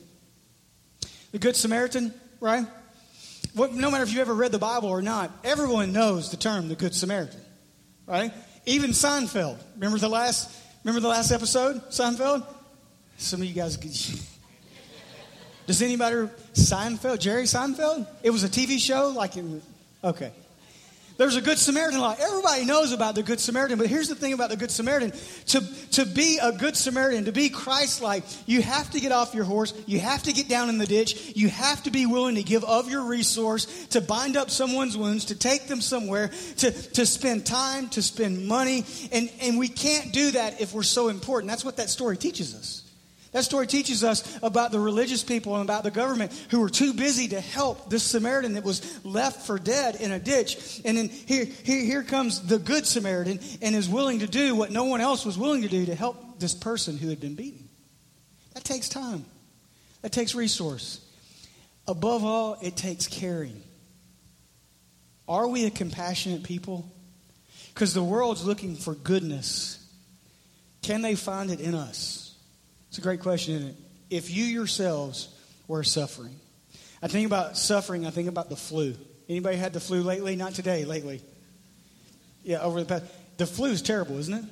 The 1.34 1.40
Good 1.40 1.58
Samaritan, 1.58 2.14
right? 2.40 2.66
What, 3.54 3.74
no 3.74 3.92
matter 3.92 4.06
if 4.06 4.14
you 4.14 4.22
ever 4.22 4.34
read 4.34 4.54
the 4.54 4.60
Bible 4.60 4.88
or 4.88 5.02
not, 5.02 5.30
everyone 5.44 5.92
knows 5.92 6.32
the 6.32 6.38
term 6.38 6.70
the 6.70 6.76
Good 6.76 6.96
Samaritan, 6.96 7.42
right? 8.08 8.32
Even 8.66 8.92
Seinfeld. 8.92 9.58
Remember 9.74 9.98
the 9.98 10.08
last, 10.08 10.50
remember 10.86 11.02
the 11.02 11.10
last 11.10 11.34
episode, 11.34 11.82
Seinfeld? 11.90 12.46
Some 13.18 13.42
of 13.42 13.48
you 13.50 13.54
guys. 13.54 14.30
Does 15.66 15.82
anybody 15.82 16.30
Seinfeld? 16.54 17.20
Jerry 17.20 17.44
Seinfeld? 17.44 18.08
It 18.22 18.32
was 18.32 18.44
a 18.44 18.50
TV 18.50 18.80
show, 18.80 19.10
like 19.10 19.38
in, 19.38 19.62
okay. 20.04 20.32
There's 21.16 21.36
a 21.36 21.42
Good 21.42 21.60
Samaritan 21.60 22.00
law. 22.00 22.16
Everybody 22.20 22.66
knows 22.66 22.92
about 22.92 23.14
the 23.14 23.22
Good 23.22 23.40
Samaritan, 23.40 23.78
but 23.78 23.88
here's 23.88 24.10
the 24.10 24.16
thing 24.16 24.34
about 24.34 24.50
the 24.50 24.58
Good 24.58 24.72
Samaritan. 24.72 25.12
To, 25.48 25.62
to 25.92 26.06
be 26.06 26.40
a 26.42 26.52
Good 26.52 26.76
Samaritan, 26.76 27.26
to 27.26 27.32
be 27.32 27.50
Christ 27.50 28.02
like, 28.02 28.24
you 28.48 28.64
have 28.64 28.90
to 28.92 29.00
get 29.00 29.12
off 29.12 29.36
your 29.36 29.44
horse. 29.44 29.74
You 29.86 30.00
have 30.00 30.24
to 30.24 30.34
get 30.34 30.50
down 30.50 30.70
in 30.70 30.80
the 30.80 30.88
ditch. 30.88 31.34
You 31.36 31.50
have 31.50 31.84
to 31.84 31.92
be 31.92 32.08
willing 32.08 32.36
to 32.36 32.44
give 32.44 32.64
of 32.64 32.90
your 32.90 33.06
resource, 33.06 33.86
to 33.88 34.02
bind 34.02 34.38
up 34.38 34.50
someone's 34.50 34.98
wounds, 34.98 35.26
to 35.26 35.36
take 35.36 35.68
them 35.68 35.82
somewhere, 35.82 36.30
to, 36.58 36.72
to 36.72 37.06
spend 37.06 37.46
time, 37.46 37.90
to 37.90 38.02
spend 38.02 38.48
money. 38.48 38.84
And, 39.12 39.32
and 39.40 39.60
we 39.60 39.68
can't 39.68 40.12
do 40.12 40.32
that 40.32 40.62
if 40.62 40.74
we're 40.74 40.82
so 40.82 41.10
important. 41.10 41.50
That's 41.50 41.64
what 41.64 41.78
that 41.78 41.92
story 41.92 42.18
teaches 42.18 42.56
us. 42.56 42.84
That 43.34 43.44
story 43.44 43.66
teaches 43.66 44.04
us 44.04 44.40
about 44.44 44.72
the 44.72 44.80
religious 44.80 45.24
people 45.24 45.56
and 45.56 45.64
about 45.64 45.84
the 45.84 45.92
government 45.92 46.32
who 46.52 46.60
were 46.60 46.70
too 46.70 46.94
busy 46.94 47.30
to 47.30 47.42
help 47.42 47.90
this 47.90 48.04
Samaritan 48.04 48.54
that 48.54 48.64
was 48.64 49.04
left 49.04 49.48
for 49.48 49.58
dead 49.58 49.96
in 49.96 50.12
a 50.12 50.20
ditch. 50.20 50.82
And 50.86 50.98
then 50.98 51.10
here, 51.10 51.46
here, 51.46 51.84
here 51.84 52.04
comes 52.04 52.46
the 52.46 52.60
good 52.60 52.86
Samaritan 52.86 53.40
and 53.62 53.76
is 53.76 53.90
willing 53.90 54.20
to 54.20 54.28
do 54.28 54.56
what 54.56 54.72
no 54.72 54.84
one 54.84 55.02
else 55.02 55.26
was 55.26 55.36
willing 55.36 55.64
to 55.64 55.68
do 55.68 55.88
to 55.88 55.96
help 55.96 56.40
this 56.40 56.54
person 56.54 56.96
who 56.96 57.10
had 57.10 57.20
been 57.20 57.34
beaten. 57.34 57.68
That 58.54 58.64
takes 58.64 58.88
time, 58.88 59.26
that 60.04 60.12
takes 60.12 60.36
resource. 60.36 61.02
Above 61.88 62.24
all, 62.24 62.58
it 62.62 62.78
takes 62.78 63.08
caring. 63.08 63.62
Are 65.28 65.48
we 65.48 65.66
a 65.66 65.72
compassionate 65.72 66.44
people? 66.44 66.90
Because 67.74 67.96
the 67.96 68.04
world's 68.04 68.46
looking 68.46 68.76
for 68.76 68.94
goodness. 68.94 69.80
Can 70.84 71.02
they 71.02 71.16
find 71.16 71.50
it 71.50 71.60
in 71.60 71.74
us? 71.74 72.23
It's 72.94 73.00
a 73.00 73.02
great 73.02 73.22
question, 73.22 73.56
isn't 73.56 73.70
it? 73.70 73.76
If 74.12 74.30
you 74.30 74.44
yourselves 74.44 75.28
were 75.68 75.84
suffering, 75.84 76.40
I 77.02 77.08
think 77.08 77.26
about 77.26 77.58
suffering, 77.58 78.06
I 78.06 78.12
think 78.12 78.30
about 78.30 78.50
the 78.50 78.56
flu. 78.56 78.94
Anybody 79.28 79.58
had 79.58 79.74
the 79.74 79.80
flu 79.80 80.04
lately? 80.04 80.36
Not 80.36 80.54
today, 80.54 80.86
lately. 80.86 81.20
Yeah, 82.44 82.62
over 82.62 82.82
the 82.82 82.86
past. 82.86 83.06
The 83.38 83.48
flu 83.48 83.72
is 83.72 83.82
terrible, 83.82 84.20
isn't 84.20 84.36
it? 84.36 84.46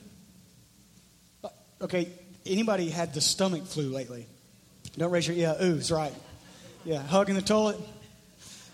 Uh, 1.44 1.50
okay, 1.82 2.10
anybody 2.44 2.90
had 2.90 3.14
the 3.14 3.22
stomach 3.22 3.64
flu 3.68 3.90
lately? 3.90 4.26
Don't 4.98 5.12
raise 5.12 5.28
your, 5.28 5.38
yeah, 5.38 5.54
oohs, 5.62 5.96
right. 5.96 6.14
Yeah, 6.84 7.04
hugging 7.04 7.36
the 7.36 7.44
toilet. 7.44 7.78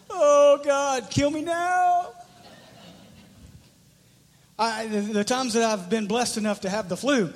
Oh, 0.09 0.62
God, 0.63 1.09
kill 1.09 1.29
me 1.29 1.41
now. 1.41 2.13
I, 4.57 4.88
the, 4.88 5.01
the, 5.01 5.24
times 5.25 5.55
that 5.55 5.63
I've 5.63 5.89
been 5.89 6.07
blessed 6.07 6.38
enough 6.38 6.62
to 6.62 6.69
have 6.69 6.88
the 6.88 6.95
flu, 6.95 7.33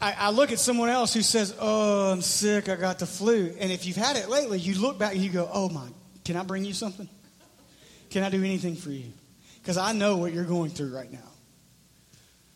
I, 0.00 0.14
I, 0.18 0.30
look 0.30 0.50
at 0.50 0.58
someone 0.58 0.88
else 0.88 1.12
who 1.12 1.22
says, 1.22 1.54
Oh, 1.60 2.12
I'm 2.12 2.22
sick, 2.22 2.68
I 2.68 2.76
got 2.76 2.98
the 2.98 3.06
flu. 3.06 3.54
And 3.58 3.70
if 3.70 3.86
you've 3.86 3.96
had 3.96 4.16
it 4.16 4.28
lately, 4.28 4.58
you 4.58 4.80
look 4.80 4.98
back 4.98 5.12
and 5.12 5.22
you 5.22 5.30
go, 5.30 5.48
Oh, 5.52 5.68
my, 5.68 5.86
can 6.24 6.36
I 6.36 6.42
bring 6.42 6.64
you 6.64 6.72
something? 6.72 7.08
Can 8.10 8.22
I 8.22 8.30
do 8.30 8.42
anything 8.42 8.76
for 8.76 8.90
you? 8.90 9.12
Because 9.60 9.76
I 9.76 9.92
know 9.92 10.16
what 10.16 10.32
you're 10.32 10.44
going 10.44 10.70
through 10.70 10.94
right 10.94 11.12
now. 11.12 11.18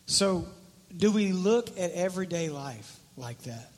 So, 0.05 0.45
do 0.95 1.11
we 1.11 1.31
look 1.31 1.69
at 1.79 1.91
everyday 1.91 2.49
life 2.49 2.99
like 3.17 3.41
that? 3.43 3.71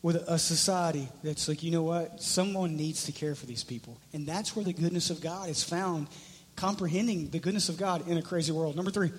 With 0.00 0.16
a 0.16 0.38
society 0.38 1.08
that's 1.24 1.48
like, 1.48 1.62
you 1.62 1.72
know 1.72 1.82
what? 1.82 2.22
Someone 2.22 2.76
needs 2.76 3.04
to 3.04 3.12
care 3.12 3.34
for 3.34 3.46
these 3.46 3.64
people. 3.64 3.98
And 4.12 4.26
that's 4.26 4.54
where 4.54 4.64
the 4.64 4.72
goodness 4.72 5.10
of 5.10 5.20
God 5.20 5.48
is 5.48 5.64
found, 5.64 6.06
comprehending 6.54 7.30
the 7.30 7.40
goodness 7.40 7.68
of 7.68 7.78
God 7.78 8.06
in 8.06 8.16
a 8.16 8.22
crazy 8.22 8.52
world. 8.52 8.76
Number 8.76 8.92
three, 8.92 9.10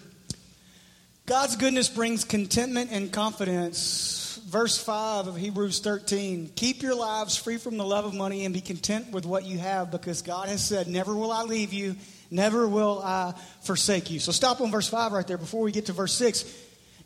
God's 1.30 1.58
goodness 1.58 1.90
brings 1.90 2.24
contentment 2.24 2.90
and 2.92 3.12
confidence. 3.12 4.42
Verse 4.48 4.80
5 4.80 5.28
of 5.28 5.38
Hebrews 5.38 5.78
13 5.78 6.54
Keep 6.56 6.82
your 6.82 6.96
lives 6.96 7.38
free 7.38 7.58
from 7.58 7.78
the 7.78 7.86
love 7.86 8.04
of 8.04 8.16
money 8.16 8.46
and 8.46 8.54
be 8.54 8.62
content 8.62 9.12
with 9.12 9.28
what 9.28 9.46
you 9.46 9.60
have 9.60 9.92
because 9.92 10.24
God 10.24 10.50
has 10.50 10.66
said, 10.66 10.88
Never 10.88 11.14
will 11.14 11.32
I 11.32 11.44
leave 11.44 11.72
you, 11.72 11.98
never 12.32 12.68
will 12.68 13.00
I 13.04 13.36
forsake 13.62 14.10
you. 14.10 14.20
So 14.20 14.32
stop 14.32 14.60
on 14.60 14.72
verse 14.72 14.90
5 14.90 15.12
right 15.12 15.28
there 15.28 15.38
before 15.38 15.62
we 15.62 15.72
get 15.72 15.86
to 15.86 15.94
verse 15.94 16.16
6. 16.16 16.46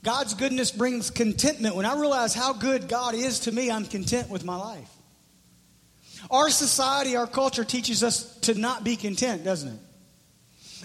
God's 0.04 0.36
goodness 0.36 0.72
brings 0.72 1.12
contentment. 1.12 1.76
When 1.76 1.86
I 1.86 2.00
realize 2.00 2.34
how 2.34 2.54
good 2.54 2.88
God 2.88 3.16
is 3.16 3.42
to 3.42 3.52
me, 3.52 3.70
I'm 3.70 3.84
content 3.84 4.30
with 4.30 4.46
my 4.46 4.56
life. 4.56 4.90
Our 6.32 6.50
society, 6.50 7.18
our 7.18 7.28
culture 7.28 7.66
teaches 7.66 8.04
us 8.04 8.38
to 8.40 8.54
not 8.54 8.86
be 8.86 8.96
content, 8.96 9.44
doesn't 9.44 9.68
it? 9.68 9.80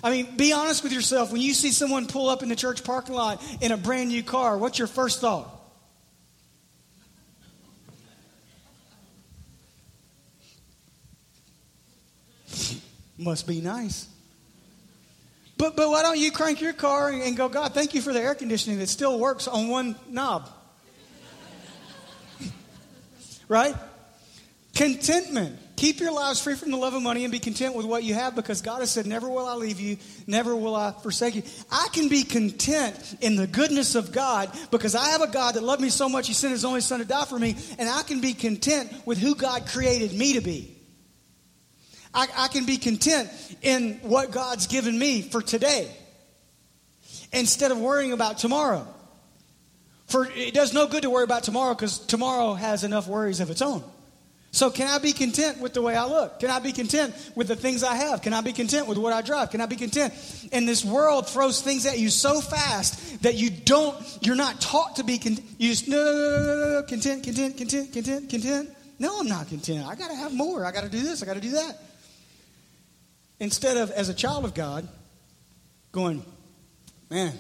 I 0.03 0.11
mean, 0.11 0.37
be 0.37 0.53
honest 0.53 0.83
with 0.83 0.93
yourself. 0.93 1.33
When 1.33 1.41
you 1.41 1.55
see 1.55 1.71
someone 1.71 2.07
pull 2.07 2.29
up 2.29 2.43
in 2.43 2.49
the 2.49 2.57
church 2.57 2.85
parking 2.85 3.15
lot 3.15 3.43
in 3.61 3.73
a 3.73 3.77
brand 3.77 4.11
new 4.11 4.23
car, 4.23 4.57
what's 4.57 4.79
your 4.79 4.89
first 4.89 5.21
thought? 5.21 5.55
Must 13.19 13.47
be 13.49 13.61
nice. 13.61 14.09
But, 15.57 15.75
but 15.75 15.91
why 15.91 16.03
don't 16.03 16.19
you 16.19 16.31
crank 16.31 16.61
your 16.61 16.73
car 16.73 17.11
and 17.11 17.37
go, 17.37 17.49
God, 17.49 17.75
thank 17.75 17.93
you 17.93 18.01
for 18.01 18.13
the 18.13 18.21
air 18.21 18.37
conditioning 18.37 18.79
that 18.79 18.89
still 18.89 19.19
works 19.19 19.49
on 19.49 19.67
one 19.67 19.97
knob? 20.09 20.49
right? 23.49 23.75
Contentment. 24.77 25.59
Keep 25.79 26.01
your 26.01 26.11
lives 26.11 26.43
free 26.43 26.57
from 26.57 26.73
the 26.73 26.77
love 26.77 26.95
of 26.95 27.03
money 27.05 27.23
and 27.23 27.31
be 27.31 27.39
content 27.39 27.73
with 27.77 27.87
what 27.87 28.03
you 28.03 28.13
have 28.13 28.35
because 28.35 28.63
God 28.63 28.81
has 28.81 28.91
said, 28.91 29.07
Never 29.07 29.29
will 29.29 29.47
I 29.47 29.55
leave 29.55 29.79
you, 29.79 29.97
never 30.27 30.57
will 30.57 30.75
I 30.75 30.91
forsake 30.91 31.37
you. 31.37 31.45
I 31.71 31.87
can 31.93 32.09
be 32.09 32.25
content 32.25 32.97
in 33.21 33.37
the 33.37 33.47
goodness 33.47 33.95
of 33.95 34.11
God 34.11 34.51
because 34.73 34.97
I 34.97 35.11
have 35.11 35.23
a 35.23 35.29
God 35.29 35.55
that 35.55 35.63
loved 35.63 35.81
me 35.81 35.89
so 35.91 36.09
much, 36.09 36.27
He 36.27 36.35
sent 36.35 36.51
His 36.51 36.65
only 36.65 36.81
Son 36.81 36.99
to 36.99 37.05
die 37.05 37.25
for 37.27 37.39
me, 37.39 37.55
and 37.79 37.89
I 37.89 38.03
can 38.03 38.21
be 38.21 38.35
content 38.35 38.93
with 39.07 39.19
who 39.19 39.37
God 39.37 39.69
created 39.69 40.13
me 40.13 40.33
to 40.33 40.41
be. 40.41 40.77
I, 42.13 42.27
I 42.37 42.49
can 42.49 42.67
be 42.67 42.77
content 42.79 43.31
in 43.63 44.01
what 44.03 44.33
God's 44.33 44.67
given 44.67 44.99
me 44.99 45.23
for 45.23 45.41
today 45.41 45.89
instead 47.33 47.71
of 47.71 47.79
worrying 47.79 48.11
about 48.11 48.39
tomorrow. 48.39 48.85
For 50.09 50.27
it 50.27 50.55
does 50.55 50.75
no 50.75 50.89
good 50.89 51.03
to 51.03 51.11
worry 51.11 51.23
about 51.23 51.45
tomorrow 51.45 51.75
because 51.75 52.01
tomorrow 52.01 52.55
has 52.55 52.83
enough 52.83 53.07
worries 53.07 53.39
of 53.39 53.51
its 53.51 53.63
own. 53.63 53.85
So, 54.51 54.71
can 54.71 54.89
I 54.89 54.99
be 54.99 55.13
content 55.13 55.61
with 55.61 55.75
the 55.75 55.83
way 55.83 55.95
I 55.95 56.07
look? 56.07 56.41
Can 56.41 56.49
I 56.49 56.59
be 56.59 56.73
content 56.73 57.15
with 57.35 57.49
the 57.49 57.57
things 57.57 57.85
I 57.85 57.95
have? 57.95 58.23
Can 58.23 58.33
I 58.33 58.41
be 58.41 58.53
content 58.53 58.87
with 58.87 58.97
what 58.97 59.13
I 59.13 59.21
drive? 59.21 59.51
Can 59.51 59.61
I 59.61 59.67
be 59.67 59.77
content? 59.77 60.15
And 60.53 60.67
this 60.67 60.85
world 60.85 61.29
throws 61.29 61.61
things 61.61 61.85
at 61.85 61.99
you 61.99 62.09
so 62.09 62.41
fast 62.41 63.23
that 63.23 63.35
you 63.35 63.51
don't, 63.51 63.97
you're 64.23 64.35
not 64.35 64.61
taught 64.61 64.97
to 64.97 65.05
be 65.05 65.19
content. 65.19 65.47
You 65.59 65.69
just, 65.69 65.87
no, 65.87 65.97
no, 65.97 66.13
no, 66.13 66.57
no, 66.57 66.81
no, 66.81 66.83
content, 66.83 67.25
content, 67.25 67.59
content, 67.59 67.93
content, 67.93 68.31
content. 68.31 68.71
No, 68.99 69.21
I'm 69.21 69.29
not 69.29 69.49
content. 69.49 69.87
I 69.87 69.95
got 69.95 70.09
to 70.09 70.17
have 70.17 70.33
more. 70.33 70.65
I 70.65 70.73
got 70.73 70.83
to 70.83 70.91
do 70.91 71.01
this. 71.01 71.23
I 71.23 71.27
got 71.27 71.35
to 71.35 71.41
do 71.41 71.51
that. 71.51 71.79
Instead 73.39 73.77
of, 73.77 73.91
as 73.91 74.09
a 74.09 74.15
child 74.15 74.45
of 74.45 74.55
God, 74.55 74.89
going, 75.93 76.25
man, 77.11 77.33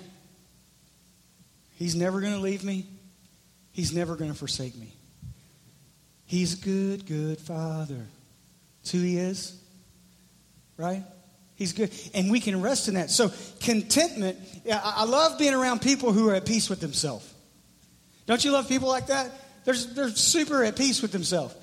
he's 1.76 1.96
never 1.96 2.20
going 2.20 2.34
to 2.34 2.38
leave 2.40 2.64
me. 2.64 2.86
He's 3.72 3.92
never 3.92 4.14
going 4.14 4.30
to 4.30 4.36
forsake 4.36 4.76
me. 4.76 4.92
He's 6.28 6.60
a 6.60 6.62
good, 6.62 7.06
good 7.06 7.40
father. 7.40 8.06
That's 8.82 8.92
who 8.92 9.00
he 9.00 9.16
is. 9.16 9.58
Right? 10.76 11.02
He's 11.56 11.72
good. 11.72 11.90
And 12.12 12.30
we 12.30 12.38
can 12.38 12.60
rest 12.60 12.86
in 12.86 12.94
that. 12.94 13.10
So, 13.10 13.32
contentment, 13.60 14.38
I 14.70 15.06
love 15.06 15.38
being 15.38 15.54
around 15.54 15.80
people 15.80 16.12
who 16.12 16.28
are 16.28 16.34
at 16.34 16.44
peace 16.44 16.68
with 16.68 16.80
themselves. 16.80 17.32
Don't 18.26 18.44
you 18.44 18.52
love 18.52 18.68
people 18.68 18.88
like 18.88 19.06
that? 19.06 19.32
They're, 19.64 19.74
they're 19.74 20.10
super 20.10 20.62
at 20.64 20.76
peace 20.76 21.00
with 21.00 21.12
themselves. 21.12 21.54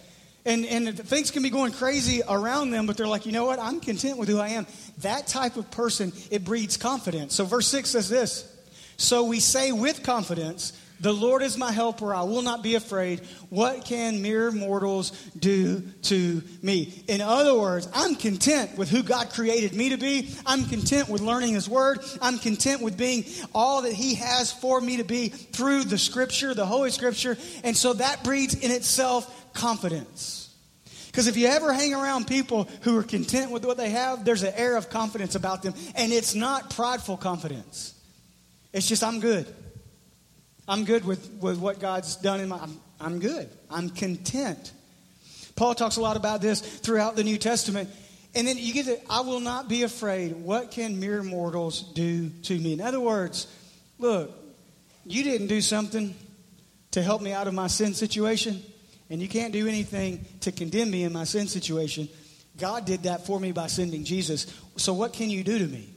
And, 0.45 0.65
and 0.65 0.97
things 0.97 1.29
can 1.29 1.43
be 1.43 1.51
going 1.51 1.71
crazy 1.71 2.23
around 2.27 2.71
them, 2.71 2.87
but 2.87 2.97
they're 2.97 3.07
like, 3.07 3.27
you 3.27 3.31
know 3.33 3.45
what? 3.45 3.59
I'm 3.59 3.79
content 3.79 4.17
with 4.17 4.29
who 4.29 4.39
I 4.39 4.49
am. 4.49 4.65
That 4.99 5.27
type 5.27 5.57
of 5.57 5.69
person, 5.69 6.11
it 6.31 6.43
breeds 6.43 6.75
confidence. 6.75 7.35
So, 7.35 7.45
verse 7.45 7.67
6 7.67 7.89
says 7.89 8.09
this 8.09 8.51
So 8.97 9.25
we 9.25 9.39
say 9.39 9.71
with 9.71 10.01
confidence, 10.01 10.73
the 10.99 11.13
Lord 11.13 11.41
is 11.41 11.57
my 11.57 11.71
helper. 11.71 12.13
I 12.13 12.23
will 12.23 12.41
not 12.41 12.63
be 12.63 12.75
afraid. 12.75 13.19
What 13.49 13.85
can 13.85 14.21
mere 14.21 14.51
mortals 14.51 15.11
do 15.37 15.81
to 16.03 16.41
me? 16.61 17.03
In 17.07 17.21
other 17.21 17.57
words, 17.57 17.87
I'm 17.93 18.15
content 18.15 18.77
with 18.77 18.89
who 18.89 19.03
God 19.03 19.29
created 19.29 19.73
me 19.73 19.89
to 19.89 19.97
be. 19.97 20.29
I'm 20.45 20.65
content 20.65 21.09
with 21.09 21.21
learning 21.21 21.53
His 21.53 21.67
Word. 21.67 21.99
I'm 22.21 22.39
content 22.39 22.81
with 22.81 22.97
being 22.97 23.25
all 23.53 23.81
that 23.81 23.93
He 23.93 24.15
has 24.15 24.51
for 24.51 24.79
me 24.79 24.97
to 24.97 25.03
be 25.03 25.29
through 25.29 25.83
the 25.83 25.97
Scripture, 25.97 26.53
the 26.53 26.65
Holy 26.65 26.91
Scripture. 26.91 27.37
And 27.63 27.75
so 27.75 27.93
that 27.93 28.23
breeds 28.23 28.53
in 28.55 28.71
itself 28.71 29.53
confidence. 29.53 30.53
Because 31.07 31.27
if 31.27 31.37
you 31.37 31.47
ever 31.47 31.71
hang 31.71 31.93
around 31.93 32.27
people 32.27 32.69
who 32.81 32.97
are 32.97 33.03
content 33.03 33.51
with 33.51 33.63
what 33.65 33.77
they 33.77 33.89
have, 33.89 34.25
there's 34.25 34.43
an 34.43 34.53
air 34.55 34.75
of 34.75 34.89
confidence 34.89 35.35
about 35.35 35.63
them. 35.63 35.73
And 35.95 36.11
it's 36.11 36.35
not 36.35 36.71
prideful 36.71 37.17
confidence, 37.17 37.93
it's 38.71 38.87
just, 38.87 39.03
I'm 39.03 39.19
good. 39.19 39.53
I'm 40.67 40.85
good 40.85 41.05
with, 41.05 41.29
with 41.41 41.59
what 41.59 41.79
God's 41.79 42.15
done 42.15 42.39
in 42.39 42.49
my 42.49 42.57
I'm, 42.57 42.79
I'm 42.99 43.19
good. 43.19 43.49
I'm 43.69 43.89
content. 43.89 44.71
Paul 45.55 45.75
talks 45.75 45.97
a 45.97 46.01
lot 46.01 46.17
about 46.17 46.41
this 46.41 46.59
throughout 46.59 47.15
the 47.15 47.23
New 47.23 47.37
Testament. 47.37 47.89
And 48.33 48.45
then 48.45 48.57
you 48.57 48.73
get 48.73 48.85
to, 48.87 48.99
I 49.09 49.21
will 49.21 49.39
not 49.39 49.69
be 49.69 49.83
afraid. 49.83 50.35
What 50.35 50.71
can 50.71 50.99
mere 50.99 51.23
mortals 51.23 51.81
do 51.93 52.29
to 52.43 52.57
me? 52.57 52.73
In 52.73 52.81
other 52.81 52.99
words, 52.99 53.47
look, 53.97 54.31
you 55.05 55.23
didn't 55.23 55.47
do 55.47 55.61
something 55.61 56.13
to 56.91 57.01
help 57.01 57.21
me 57.21 57.31
out 57.31 57.47
of 57.47 57.53
my 57.53 57.67
sin 57.67 57.93
situation, 57.93 58.61
and 59.09 59.21
you 59.21 59.29
can't 59.29 59.53
do 59.53 59.67
anything 59.67 60.25
to 60.41 60.51
condemn 60.51 60.91
me 60.91 61.03
in 61.03 61.13
my 61.13 61.23
sin 61.23 61.47
situation. 61.47 62.09
God 62.57 62.85
did 62.85 63.03
that 63.03 63.25
for 63.25 63.39
me 63.39 63.51
by 63.51 63.67
sending 63.67 64.03
Jesus. 64.03 64.47
So 64.77 64.93
what 64.93 65.13
can 65.13 65.29
you 65.29 65.43
do 65.43 65.59
to 65.59 65.65
me? 65.65 65.89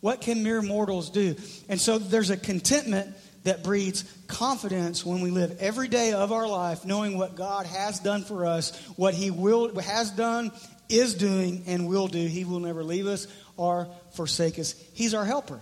What 0.00 0.20
can 0.20 0.42
mere 0.42 0.62
mortals 0.62 1.10
do? 1.10 1.36
And 1.68 1.80
so 1.80 1.98
there's 1.98 2.30
a 2.30 2.36
contentment 2.36 3.14
that 3.48 3.64
breeds 3.64 4.04
confidence 4.26 5.06
when 5.06 5.22
we 5.22 5.30
live 5.30 5.56
every 5.58 5.88
day 5.88 6.12
of 6.12 6.32
our 6.32 6.46
life 6.46 6.84
knowing 6.84 7.16
what 7.16 7.34
God 7.34 7.64
has 7.64 7.98
done 7.98 8.22
for 8.22 8.44
us, 8.44 8.76
what 8.96 9.14
He 9.14 9.30
will 9.30 9.74
has 9.80 10.10
done, 10.10 10.52
is 10.90 11.14
doing, 11.14 11.64
and 11.66 11.88
will 11.88 12.08
do. 12.08 12.26
He 12.26 12.44
will 12.44 12.60
never 12.60 12.84
leave 12.84 13.06
us 13.06 13.26
or 13.56 13.88
forsake 14.12 14.58
us. 14.58 14.74
He's 14.92 15.14
our 15.14 15.24
helper. 15.24 15.60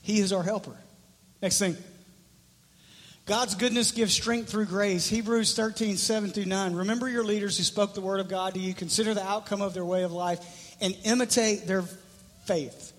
He 0.00 0.20
is 0.20 0.32
our 0.32 0.42
helper. 0.42 0.74
Next 1.42 1.58
thing. 1.58 1.76
God's 3.26 3.54
goodness 3.54 3.92
gives 3.92 4.14
strength 4.14 4.48
through 4.48 4.66
grace. 4.66 5.06
Hebrews 5.06 5.54
13, 5.54 5.98
7 5.98 6.30
through 6.30 6.46
9. 6.46 6.74
Remember 6.74 7.10
your 7.10 7.24
leaders 7.24 7.58
who 7.58 7.62
spoke 7.62 7.92
the 7.92 8.00
word 8.00 8.20
of 8.20 8.30
God 8.30 8.54
to 8.54 8.60
you. 8.60 8.72
Consider 8.72 9.12
the 9.12 9.22
outcome 9.22 9.60
of 9.60 9.74
their 9.74 9.84
way 9.84 10.02
of 10.02 10.12
life 10.12 10.76
and 10.80 10.96
imitate 11.04 11.66
their 11.66 11.82
faith. 12.46 12.94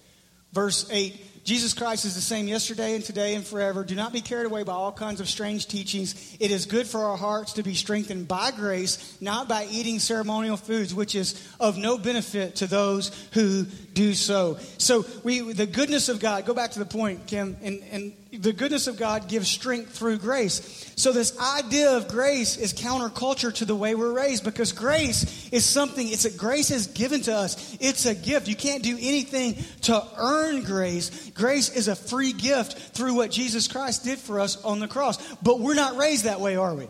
Verse 0.53 0.87
8 0.91 1.25
Jesus 1.49 1.73
Christ 1.73 2.05
is 2.05 2.13
the 2.13 2.21
same 2.21 2.47
yesterday 2.47 2.93
and 2.93 3.03
today 3.03 3.33
and 3.33 3.43
forever. 3.43 3.83
Do 3.83 3.95
not 3.95 4.13
be 4.13 4.21
carried 4.21 4.45
away 4.45 4.61
by 4.61 4.73
all 4.73 4.91
kinds 4.91 5.19
of 5.19 5.27
strange 5.27 5.65
teachings. 5.65 6.37
It 6.39 6.51
is 6.51 6.67
good 6.67 6.85
for 6.85 7.05
our 7.05 7.17
hearts 7.17 7.53
to 7.53 7.63
be 7.63 7.73
strengthened 7.73 8.27
by 8.27 8.51
grace, 8.51 9.17
not 9.19 9.47
by 9.47 9.65
eating 9.65 9.97
ceremonial 9.97 10.57
foods, 10.57 10.93
which 10.93 11.15
is 11.15 11.43
of 11.59 11.75
no 11.75 11.97
benefit 11.97 12.57
to 12.57 12.67
those 12.67 13.09
who 13.33 13.63
do 13.95 14.13
so. 14.13 14.59
So 14.77 15.07
we 15.23 15.39
the 15.51 15.65
goodness 15.65 16.07
of 16.07 16.19
God, 16.19 16.45
go 16.45 16.53
back 16.53 16.69
to 16.73 16.79
the 16.79 16.85
point, 16.85 17.25
Kim, 17.25 17.57
and, 17.63 17.81
and 17.91 18.13
the 18.31 18.53
goodness 18.53 18.87
of 18.87 18.97
God 18.97 19.27
gives 19.27 19.49
strength 19.49 19.91
through 19.91 20.19
grace. 20.19 20.93
So, 20.95 21.11
this 21.11 21.37
idea 21.39 21.97
of 21.97 22.07
grace 22.07 22.57
is 22.57 22.73
counterculture 22.73 23.53
to 23.55 23.65
the 23.65 23.75
way 23.75 23.95
we're 23.95 24.13
raised 24.13 24.43
because 24.43 24.71
grace 24.71 25.49
is 25.51 25.65
something, 25.65 26.07
it's 26.07 26.25
a 26.25 26.31
grace 26.37 26.69
is 26.69 26.87
given 26.87 27.21
to 27.21 27.33
us. 27.33 27.77
It's 27.79 28.05
a 28.05 28.13
gift. 28.13 28.47
You 28.47 28.55
can't 28.55 28.83
do 28.83 28.97
anything 28.99 29.55
to 29.83 30.03
earn 30.17 30.63
grace. 30.63 31.31
Grace 31.31 31.69
is 31.75 31.87
a 31.87 31.95
free 31.95 32.33
gift 32.33 32.95
through 32.95 33.15
what 33.15 33.31
Jesus 33.31 33.67
Christ 33.67 34.03
did 34.03 34.19
for 34.19 34.39
us 34.39 34.63
on 34.63 34.79
the 34.79 34.87
cross. 34.87 35.17
But 35.37 35.59
we're 35.59 35.75
not 35.75 35.97
raised 35.97 36.25
that 36.25 36.39
way, 36.39 36.55
are 36.55 36.75
we? 36.75 36.87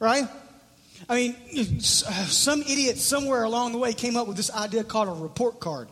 right? 0.00 0.26
I 1.08 1.14
mean, 1.14 1.80
some 1.80 2.62
idiot 2.62 2.98
somewhere 2.98 3.44
along 3.44 3.72
the 3.72 3.78
way 3.78 3.92
came 3.92 4.16
up 4.16 4.26
with 4.26 4.36
this 4.36 4.50
idea 4.50 4.82
called 4.82 5.08
a 5.08 5.12
report 5.12 5.60
card. 5.60 5.88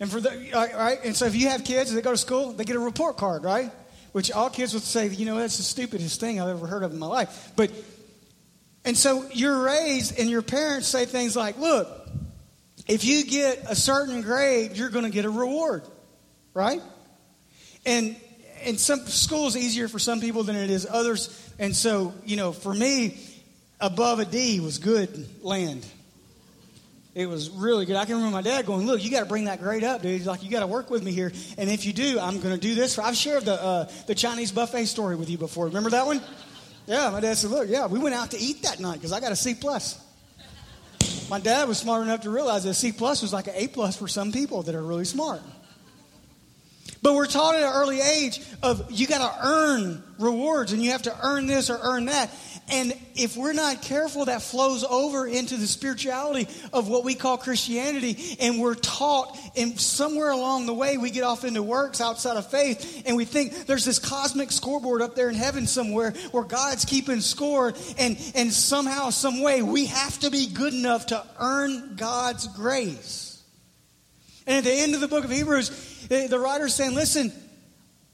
And 0.00 0.10
for 0.10 0.20
the 0.20 0.30
right, 0.52 0.98
and 1.04 1.14
so 1.14 1.26
if 1.26 1.36
you 1.36 1.48
have 1.48 1.64
kids, 1.64 1.90
and 1.90 1.98
they 1.98 2.02
go 2.02 2.10
to 2.10 2.16
school, 2.16 2.52
they 2.52 2.64
get 2.64 2.76
a 2.76 2.80
report 2.80 3.16
card, 3.16 3.44
right? 3.44 3.70
Which 4.12 4.32
all 4.32 4.50
kids 4.50 4.74
would 4.74 4.82
say, 4.82 5.08
you 5.08 5.26
know, 5.26 5.36
that's 5.36 5.56
the 5.56 5.62
stupidest 5.62 6.20
thing 6.20 6.40
I've 6.40 6.48
ever 6.48 6.66
heard 6.66 6.82
of 6.82 6.92
in 6.92 6.98
my 6.98 7.06
life. 7.06 7.52
But 7.56 7.70
and 8.84 8.96
so 8.96 9.28
you're 9.32 9.62
raised, 9.62 10.18
and 10.18 10.28
your 10.28 10.42
parents 10.42 10.88
say 10.88 11.06
things 11.06 11.36
like, 11.36 11.58
look, 11.58 11.88
if 12.86 13.04
you 13.04 13.24
get 13.24 13.64
a 13.68 13.76
certain 13.76 14.20
grade, 14.20 14.76
you're 14.76 14.90
going 14.90 15.04
to 15.04 15.10
get 15.10 15.24
a 15.24 15.30
reward, 15.30 15.84
right? 16.52 16.82
And 17.86 18.16
and 18.64 18.78
some 18.80 19.00
school 19.06 19.46
is 19.46 19.56
easier 19.56 19.88
for 19.88 19.98
some 19.98 20.20
people 20.20 20.42
than 20.42 20.56
it 20.56 20.70
is 20.70 20.86
others. 20.90 21.52
And 21.58 21.74
so, 21.74 22.14
you 22.24 22.36
know, 22.36 22.52
for 22.52 22.74
me, 22.74 23.18
above 23.80 24.18
a 24.18 24.24
D 24.24 24.60
was 24.60 24.78
good 24.78 25.28
land. 25.42 25.86
It 27.14 27.26
was 27.26 27.48
really 27.48 27.86
good. 27.86 27.94
I 27.94 28.06
can 28.06 28.16
remember 28.16 28.34
my 28.34 28.42
dad 28.42 28.66
going, 28.66 28.86
"Look, 28.86 29.04
you 29.04 29.10
got 29.10 29.20
to 29.20 29.26
bring 29.26 29.44
that 29.44 29.60
grade 29.60 29.84
up, 29.84 30.02
dude. 30.02 30.26
Like, 30.26 30.42
you 30.42 30.50
got 30.50 30.60
to 30.60 30.66
work 30.66 30.90
with 30.90 31.04
me 31.04 31.12
here, 31.12 31.32
and 31.56 31.70
if 31.70 31.86
you 31.86 31.92
do, 31.92 32.18
I'm 32.18 32.40
going 32.40 32.54
to 32.54 32.60
do 32.60 32.74
this." 32.74 32.98
I've 32.98 33.16
shared 33.16 33.44
the 33.44 33.62
uh, 33.62 33.88
the 34.06 34.16
Chinese 34.16 34.50
buffet 34.50 34.86
story 34.86 35.14
with 35.14 35.30
you 35.30 35.38
before. 35.38 35.66
Remember 35.66 35.90
that 35.90 36.06
one? 36.06 36.20
Yeah, 36.86 37.10
my 37.10 37.20
dad 37.20 37.36
said, 37.36 37.50
"Look, 37.50 37.68
yeah, 37.68 37.86
we 37.86 38.00
went 38.00 38.16
out 38.16 38.32
to 38.32 38.38
eat 38.38 38.62
that 38.62 38.80
night 38.80 38.94
because 38.94 39.12
I 39.12 39.20
got 39.20 39.30
a 39.30 39.36
C 39.36 39.54
plus." 39.54 40.00
My 41.30 41.38
dad 41.38 41.68
was 41.68 41.78
smart 41.78 42.02
enough 42.02 42.22
to 42.22 42.30
realize 42.30 42.64
that 42.64 42.74
C 42.74 42.90
plus 42.90 43.22
was 43.22 43.32
like 43.32 43.46
an 43.46 43.54
A 43.56 43.68
plus 43.68 43.96
for 43.96 44.08
some 44.08 44.32
people 44.32 44.62
that 44.62 44.74
are 44.74 44.82
really 44.82 45.04
smart. 45.04 45.40
But 47.00 47.14
we're 47.14 47.26
taught 47.26 47.54
at 47.54 47.62
an 47.62 47.72
early 47.72 48.00
age 48.00 48.40
of 48.62 48.90
you 48.90 49.06
got 49.06 49.18
to 49.18 49.46
earn 49.46 50.02
rewards 50.18 50.72
and 50.72 50.82
you 50.82 50.92
have 50.92 51.02
to 51.02 51.16
earn 51.22 51.46
this 51.46 51.68
or 51.68 51.78
earn 51.82 52.06
that. 52.06 52.30
And 52.70 52.94
if 53.14 53.36
we're 53.36 53.52
not 53.52 53.82
careful, 53.82 54.24
that 54.24 54.40
flows 54.40 54.84
over 54.84 55.26
into 55.26 55.56
the 55.56 55.66
spirituality 55.66 56.48
of 56.72 56.88
what 56.88 57.04
we 57.04 57.14
call 57.14 57.36
Christianity. 57.36 58.36
And 58.40 58.58
we're 58.58 58.74
taught, 58.74 59.38
and 59.54 59.78
somewhere 59.78 60.30
along 60.30 60.66
the 60.66 60.74
way, 60.74 60.96
we 60.96 61.10
get 61.10 61.24
off 61.24 61.44
into 61.44 61.62
works 61.62 62.00
outside 62.00 62.36
of 62.38 62.50
faith. 62.50 63.02
And 63.06 63.16
we 63.16 63.26
think 63.26 63.66
there's 63.66 63.84
this 63.84 63.98
cosmic 63.98 64.50
scoreboard 64.50 65.02
up 65.02 65.14
there 65.14 65.28
in 65.28 65.34
heaven 65.34 65.66
somewhere 65.66 66.12
where 66.30 66.44
God's 66.44 66.84
keeping 66.84 67.20
score. 67.20 67.74
And, 67.98 68.16
and 68.34 68.52
somehow, 68.52 69.10
some 69.10 69.42
way, 69.42 69.62
we 69.62 69.86
have 69.86 70.18
to 70.20 70.30
be 70.30 70.46
good 70.46 70.72
enough 70.72 71.06
to 71.06 71.22
earn 71.38 71.96
God's 71.96 72.46
grace. 72.48 73.42
And 74.46 74.58
at 74.58 74.64
the 74.64 74.72
end 74.72 74.94
of 74.94 75.00
the 75.00 75.08
book 75.08 75.24
of 75.24 75.30
Hebrews, 75.30 76.06
the 76.08 76.38
writer's 76.38 76.74
saying, 76.74 76.94
listen, 76.94 77.32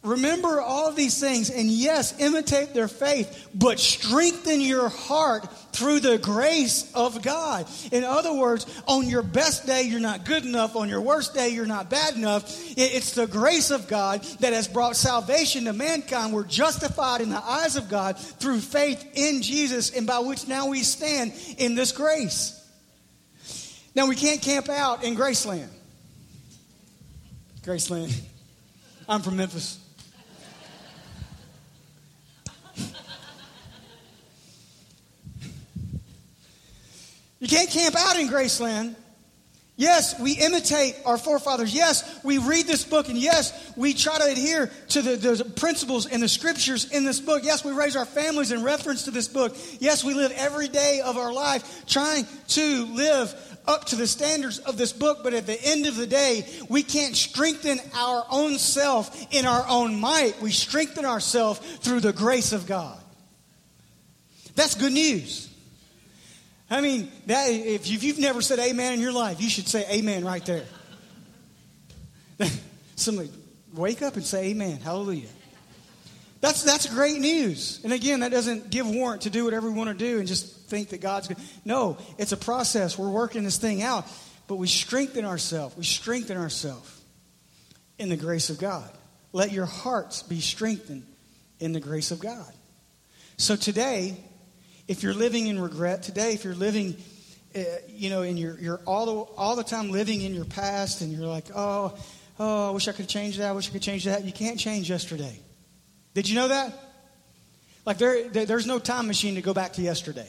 Remember 0.03 0.63
all 0.63 0.93
these 0.93 1.21
things, 1.21 1.51
and 1.51 1.69
yes, 1.69 2.19
imitate 2.19 2.73
their 2.73 2.89
faith, 2.89 3.51
but 3.55 3.79
strengthen 3.79 4.63
your 4.63 4.89
heart 4.89 5.47
through 5.73 6.01
the 6.01 6.17
grace 6.17 6.91
of 6.95 7.21
God. 7.21 7.67
In 7.93 8.05
other 8.05 8.33
words, 8.33 8.65
on 8.89 9.07
your 9.07 9.23
best 9.23 9.67
day, 9.67 9.83
you're 9.83 10.01
not 10.01 10.25
good 10.25 10.47
enough. 10.47 10.75
On 10.75 10.89
your 10.89 11.03
worst 11.03 11.35
day, 11.35 11.51
you're 11.51 11.67
not 11.67 11.91
bad 11.91 12.17
enough. 12.17 12.45
It's 12.79 13.13
the 13.13 13.27
grace 13.27 13.71
of 13.71 13.89
God 13.89 14.23
that 14.41 14.55
has 14.55 14.69
brought 14.69 14.97
salvation 14.97 15.67
to 15.67 15.75
mankind. 15.75 16.33
We're 16.33 16.45
justified 16.45 17.21
in 17.21 17.29
the 17.29 17.45
eyes 17.45 17.77
of 17.77 17.91
God 17.91 18.19
through 18.19 18.61
faith 18.61 19.07
in 19.13 19.43
Jesus, 19.43 19.91
and 19.91 20.07
by 20.07 20.21
which 20.21 20.49
now 20.49 20.69
we 20.69 20.83
stand 20.83 21.35
in 21.59 21.75
this 21.75 21.93
grace. 21.93 22.57
Now, 23.95 24.07
we 24.07 24.17
can't 24.17 24.41
camp 24.41 24.71
out 24.71 25.05
in 25.05 25.15
Graceland. 25.15 25.69
Graceland. 27.63 28.19
I'm 29.07 29.21
from 29.21 29.37
Memphis. 29.37 29.80
You 37.41 37.49
can't 37.49 37.71
camp 37.71 37.97
out 37.99 38.19
in 38.19 38.29
Graceland. 38.29 38.95
Yes, 39.81 40.21
we 40.21 40.33
imitate 40.33 40.95
our 41.07 41.17
forefathers. 41.17 41.73
Yes, 41.73 42.23
we 42.23 42.37
read 42.37 42.67
this 42.67 42.85
book. 42.85 43.09
And 43.09 43.17
yes, 43.17 43.73
we 43.79 43.95
try 43.95 44.19
to 44.19 44.25
adhere 44.25 44.71
to 44.91 45.01
the, 45.01 45.17
the, 45.17 45.45
principles 45.57 46.05
and 46.05 46.23
the 46.23 46.29
scriptures 46.29 46.93
in 46.93 47.07
this 47.07 47.19
book. 47.19 47.45
Yes, 47.45 47.65
we 47.65 47.73
raise 47.73 47.97
our 47.97 48.05
families 48.05 48.53
in 48.53 48.63
reference 48.63 49.05
to 49.05 49.11
this 49.11 49.27
book. 49.27 49.57
Yes, 49.79 50.05
we 50.05 50.13
live 50.13 50.33
every 50.33 50.69
day 50.69 51.01
of 51.03 51.17
our 51.17 51.33
life 51.33 51.87
trying 51.87 52.27
to 52.49 52.85
live 52.95 53.35
up 53.67 53.87
to 53.87 53.97
the 53.97 54.07
standards 54.07 54.59
of 54.59 54.77
this 54.77 54.93
book. 54.93 55.21
But 55.23 55.33
at 55.33 55.47
the 55.47 55.59
end 55.65 55.87
of 55.87 55.97
the 55.97 56.07
day, 56.07 56.47
we 56.69 56.83
can't 56.83 57.17
strengthen 57.17 57.81
our 57.95 58.27
own 58.31 58.59
self 58.59 59.33
in 59.33 59.47
our 59.47 59.67
own 59.67 59.99
might. 59.99 60.43
We 60.43 60.53
strengthen 60.53 61.07
ourselves 61.07 61.59
through 61.79 62.01
the 62.01 62.13
grace 62.13 62.53
of 62.53 62.67
God. 62.67 63.03
That's 64.57 64.75
good 64.75 64.93
news. 64.93 65.50
I 66.71 66.81
mean, 66.81 67.11
that, 67.27 67.51
if 67.51 67.89
you've 67.89 68.19
never 68.19 68.41
said 68.41 68.61
amen 68.61 68.95
in 68.95 69.01
your 69.01 69.13
life, 69.13 69.41
you 69.41 69.51
should 69.51 69.67
say 69.67 69.85
amen 69.91 70.25
right 70.25 70.45
there. 70.47 70.65
Somebody 72.97 73.31
wake 73.75 74.03
up 74.03 74.15
and 74.15 74.25
say 74.25 74.51
amen. 74.51 74.79
Hallelujah. 74.79 75.29
That's, 76.41 76.63
that's 76.63 76.87
great 76.87 77.19
news. 77.21 77.81
And 77.85 77.93
again, 77.93 78.21
that 78.21 78.31
doesn't 78.31 78.71
give 78.71 78.89
warrant 78.89 79.23
to 79.23 79.31
do 79.31 79.45
whatever 79.45 79.69
we 79.71 79.77
want 79.77 79.91
to 79.91 80.05
do 80.05 80.21
and 80.21 80.29
just 80.29 80.69
think 80.69 80.91
that 80.91 81.01
God's 81.01 81.29
good. 81.29 81.37
No, 81.65 81.99
it's 82.19 82.33
a 82.33 82.37
process. 82.37 82.97
We're 82.97 83.11
working 83.11 83.45
this 83.45 83.59
thing 83.59 83.83
out. 83.83 84.07
But 84.47 84.57
we 84.57 84.67
strengthen 84.67 85.25
ourselves. 85.25 85.77
We 85.77 85.85
strengthen 85.85 86.37
ourselves 86.37 87.01
in 87.99 88.09
the 88.09 88.17
grace 88.17 88.49
of 88.49 88.59
God. 88.59 88.91
Let 89.33 89.53
your 89.53 89.67
hearts 89.67 90.23
be 90.23 90.41
strengthened 90.41 91.07
in 91.61 91.73
the 91.73 91.81
grace 91.81 92.11
of 92.11 92.21
God. 92.21 92.53
So 93.37 93.55
today, 93.55 94.17
if 94.91 95.05
you're 95.05 95.15
living 95.15 95.47
in 95.47 95.61
regret 95.61 96.03
today, 96.03 96.33
if 96.33 96.43
you're 96.43 96.53
living, 96.53 96.97
uh, 97.55 97.61
you 97.87 98.11
know, 98.11 98.23
and 98.23 98.37
you're, 98.37 98.59
you're 98.59 98.81
all, 98.89 99.07
the, 99.07 99.33
all 99.37 99.55
the 99.55 99.63
time 99.63 99.93
living 99.93 100.21
in 100.21 100.35
your 100.35 100.45
past 100.45 101.01
and 101.01 101.13
you're 101.13 101.29
like, 101.29 101.45
oh, 101.55 101.97
oh, 102.41 102.69
I 102.69 102.73
wish 102.73 102.89
I 102.89 102.93
could 102.93 103.09
change 103.09 103.37
that, 103.39 103.51
I 103.51 103.53
wish 103.53 103.69
I 103.69 103.73
could 103.73 103.83
change 103.83 104.07
that. 104.07 104.25
You 104.25 104.33
can't 104.33 104.59
change 104.59 104.91
yesterday. 104.91 105.39
Did 106.13 106.29
you 106.29 106.35
know 106.35 106.49
that? 106.49 106.77
Like 107.87 107.99
there, 107.99 108.31
there's 108.31 108.67
no 108.67 108.81
time 108.81 109.07
machine 109.07 109.37
to 109.37 109.43
go 109.43 109.55
back 109.55 109.75
to 109.75 109.83
yesterday. 109.83 110.29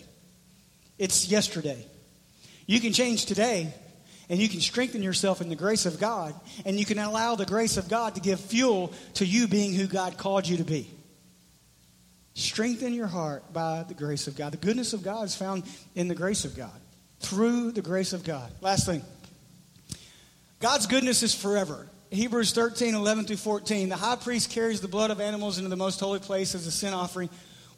It's 1.00 1.28
yesterday. 1.28 1.84
You 2.68 2.80
can 2.80 2.94
change 2.94 3.26
today, 3.26 3.74
and 4.30 4.40
you 4.40 4.48
can 4.48 4.62
strengthen 4.62 5.02
yourself 5.02 5.42
in 5.42 5.50
the 5.50 5.56
grace 5.56 5.88
of 5.88 6.00
God, 6.00 6.40
and 6.66 6.80
you 6.80 6.86
can 6.86 7.00
allow 7.00 7.34
the 7.34 7.48
grace 7.48 7.78
of 7.78 7.90
God 7.90 8.14
to 8.14 8.22
give 8.22 8.40
fuel 8.40 8.94
to 9.16 9.26
you 9.26 9.48
being 9.48 9.74
who 9.74 9.88
God 9.88 10.20
called 10.20 10.48
you 10.48 10.58
to 10.58 10.64
be. 10.64 10.88
Strengthen 12.34 12.94
your 12.94 13.08
heart 13.08 13.52
by 13.52 13.84
the 13.88 13.94
grace 13.94 14.28
of 14.28 14.36
God. 14.36 14.54
The 14.54 14.58
goodness 14.58 14.94
of 14.94 15.04
God 15.04 15.26
is 15.26 15.36
found 15.36 15.64
in 15.96 16.08
the 16.08 16.16
grace 16.16 16.46
of 16.46 16.56
God, 16.56 16.80
through 17.20 17.72
the 17.72 17.82
grace 17.82 18.14
of 18.14 18.24
God. 18.24 18.52
Last 18.62 18.86
thing 18.86 19.04
God's 20.60 20.88
goodness 20.88 21.24
is 21.24 21.34
forever. 21.34 21.88
Hebrews 22.12 22.52
13, 22.52 22.94
11 22.94 23.26
through 23.26 23.38
14. 23.38 23.90
The 23.90 23.96
high 23.96 24.18
priest 24.18 24.50
carries 24.50 24.82
the 24.82 24.88
blood 24.88 25.12
of 25.12 25.22
animals 25.22 25.58
into 25.58 25.70
the 25.70 25.78
most 25.78 26.00
holy 26.00 26.20
place 26.20 26.56
as 26.56 26.68
a 26.68 26.72
sin 26.72 26.94
offering, 26.94 27.30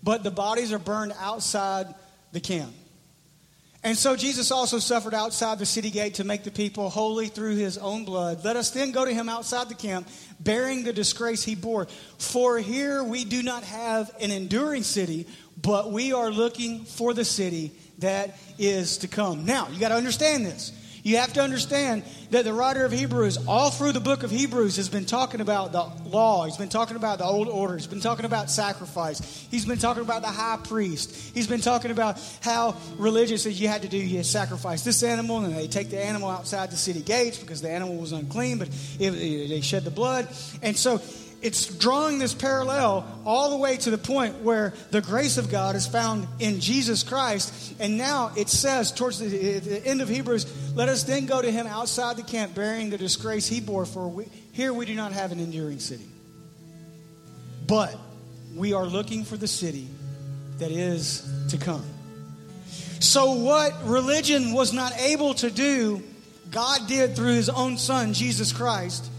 but 0.02 0.24
the 0.24 0.32
bodies 0.32 0.74
are 0.74 0.80
burned 0.80 1.14
outside 1.20 1.94
the 2.32 2.40
camp. 2.40 2.74
And 3.86 3.98
so 3.98 4.16
Jesus 4.16 4.50
also 4.50 4.80
suffered 4.80 5.14
outside 5.14 5.60
the 5.60 5.66
city 5.66 5.92
gate 5.92 6.16
to 6.16 6.24
make 6.24 6.44
the 6.44 6.52
people 6.52 6.90
holy 6.90 7.28
through 7.28 7.58
his 7.58 7.78
own 7.78 8.06
blood. 8.06 8.46
Let 8.46 8.56
us 8.56 8.72
then 8.72 8.92
go 8.94 9.04
to 9.04 9.14
him 9.14 9.28
outside 9.28 9.68
the 9.68 9.76
camp, 9.76 10.08
bearing 10.40 10.84
the 10.84 10.94
disgrace 10.94 11.44
he 11.44 11.56
bore. 11.56 11.88
For 12.18 12.60
here 12.60 13.04
we 13.04 13.26
do 13.26 13.44
not 13.44 13.64
have 13.64 14.10
an 14.22 14.32
enduring 14.32 14.84
city, 14.84 15.28
but 15.62 15.92
we 15.92 16.14
are 16.14 16.32
looking 16.32 16.86
for 16.86 17.14
the 17.14 17.26
city 17.26 17.72
that 18.00 18.38
is 18.58 19.00
to 19.00 19.10
come. 19.10 19.46
Now, 19.46 19.68
you 19.68 19.80
got 19.82 19.90
to 19.90 19.96
understand 19.96 20.46
this. 20.46 20.72
You 21.04 21.18
have 21.18 21.34
to 21.34 21.42
understand 21.42 22.04
that 22.32 22.46
the 22.46 22.54
writer 22.54 22.86
of 22.86 22.94
Hebrews, 22.94 23.46
all 23.46 23.70
through 23.70 23.92
the 23.92 24.00
book 24.00 24.24
of 24.24 24.32
Hebrews, 24.32 24.78
has 24.78 24.88
been 24.88 25.04
talking 25.06 25.42
about 25.42 25.74
the 25.74 25.84
law. 26.08 26.46
He's 26.46 26.56
been 26.56 26.70
talking 26.70 26.96
about 26.96 27.18
the 27.18 27.26
old 27.26 27.50
order. 27.50 27.76
He's 27.76 27.88
been 27.88 28.00
talking 28.00 28.24
about 28.24 28.50
sacrifice. 28.50 29.20
He's 29.52 29.66
been 29.66 29.80
talking 29.80 30.02
about 30.02 30.22
the 30.22 30.30
high 30.30 30.58
priest. 30.64 31.14
He's 31.36 31.46
been 31.46 31.60
talking 31.60 31.92
about 31.92 32.22
how 32.42 32.78
religious 32.98 33.46
as 33.46 33.60
you 33.60 33.68
had 33.68 33.82
to 33.82 33.90
do. 33.90 33.98
You 33.98 34.24
sacrifice 34.24 34.86
this 34.86 35.04
animal, 35.04 35.44
and 35.44 35.54
they 35.54 35.68
take 35.68 35.90
the 35.90 36.02
animal 36.02 36.30
outside 36.30 36.72
the 36.72 36.78
city 36.78 37.02
gates 37.02 37.38
because 37.38 37.62
the 37.62 37.70
animal 37.70 37.98
was 37.98 38.14
unclean, 38.14 38.58
but 38.58 38.70
it, 38.98 39.14
it, 39.14 39.50
they 39.50 39.60
shed 39.60 39.84
the 39.84 39.92
blood. 39.92 40.30
And 40.62 40.78
so 40.78 41.02
it's 41.44 41.66
drawing 41.66 42.20
this 42.20 42.34
parallel 42.34 43.06
all 43.26 43.50
the 43.50 43.58
way 43.58 43.76
to 43.76 43.92
the 43.92 43.98
point 43.98 44.40
where 44.40 44.74
the 44.92 45.02
grace 45.02 45.38
of 45.38 45.52
God 45.52 45.76
is 45.76 45.86
found 45.86 46.26
in 46.40 46.62
Jesus 46.62 47.04
Christ. 47.04 47.76
And 47.82 47.98
now 47.98 48.32
it 48.38 48.48
says, 48.48 48.94
towards 48.94 49.20
the, 49.20 49.28
the 49.28 49.86
end 49.86 50.02
of 50.02 50.08
Hebrews, 50.08 50.74
let 50.74 50.88
us 50.88 51.04
then 51.04 51.26
go 51.26 51.42
to 51.42 51.52
him 51.52 51.68
outside 51.68 52.16
the 52.16 52.24
camp, 52.24 52.56
bearing 52.56 52.90
the 52.90 52.98
disgrace 52.98 53.46
he 53.46 53.60
bore, 53.60 53.86
for 53.86 54.08
we, 54.08 54.26
here 54.54 54.72
we 54.72 54.86
do 54.86 54.96
not 54.96 55.12
have 55.12 55.34
an 55.34 55.40
enduring 55.42 55.80
city. 55.80 56.08
But 57.68 57.94
we 58.56 58.72
are 58.72 58.86
looking 58.86 59.26
for 59.26 59.36
the 59.36 59.48
city 59.48 59.88
that 60.60 60.72
is 60.72 61.30
to 61.50 61.58
come. 61.58 61.84
So, 63.02 63.34
what 63.34 63.74
religion 63.84 64.54
was 64.54 64.72
not 64.72 64.98
able 64.98 65.34
to 65.36 65.52
do, 65.52 66.02
God 66.52 66.88
did 66.88 67.18
through 67.18 67.34
his 67.34 67.50
own 67.50 67.78
son, 67.78 68.14
Jesus 68.14 68.54
Christ. 68.54 69.10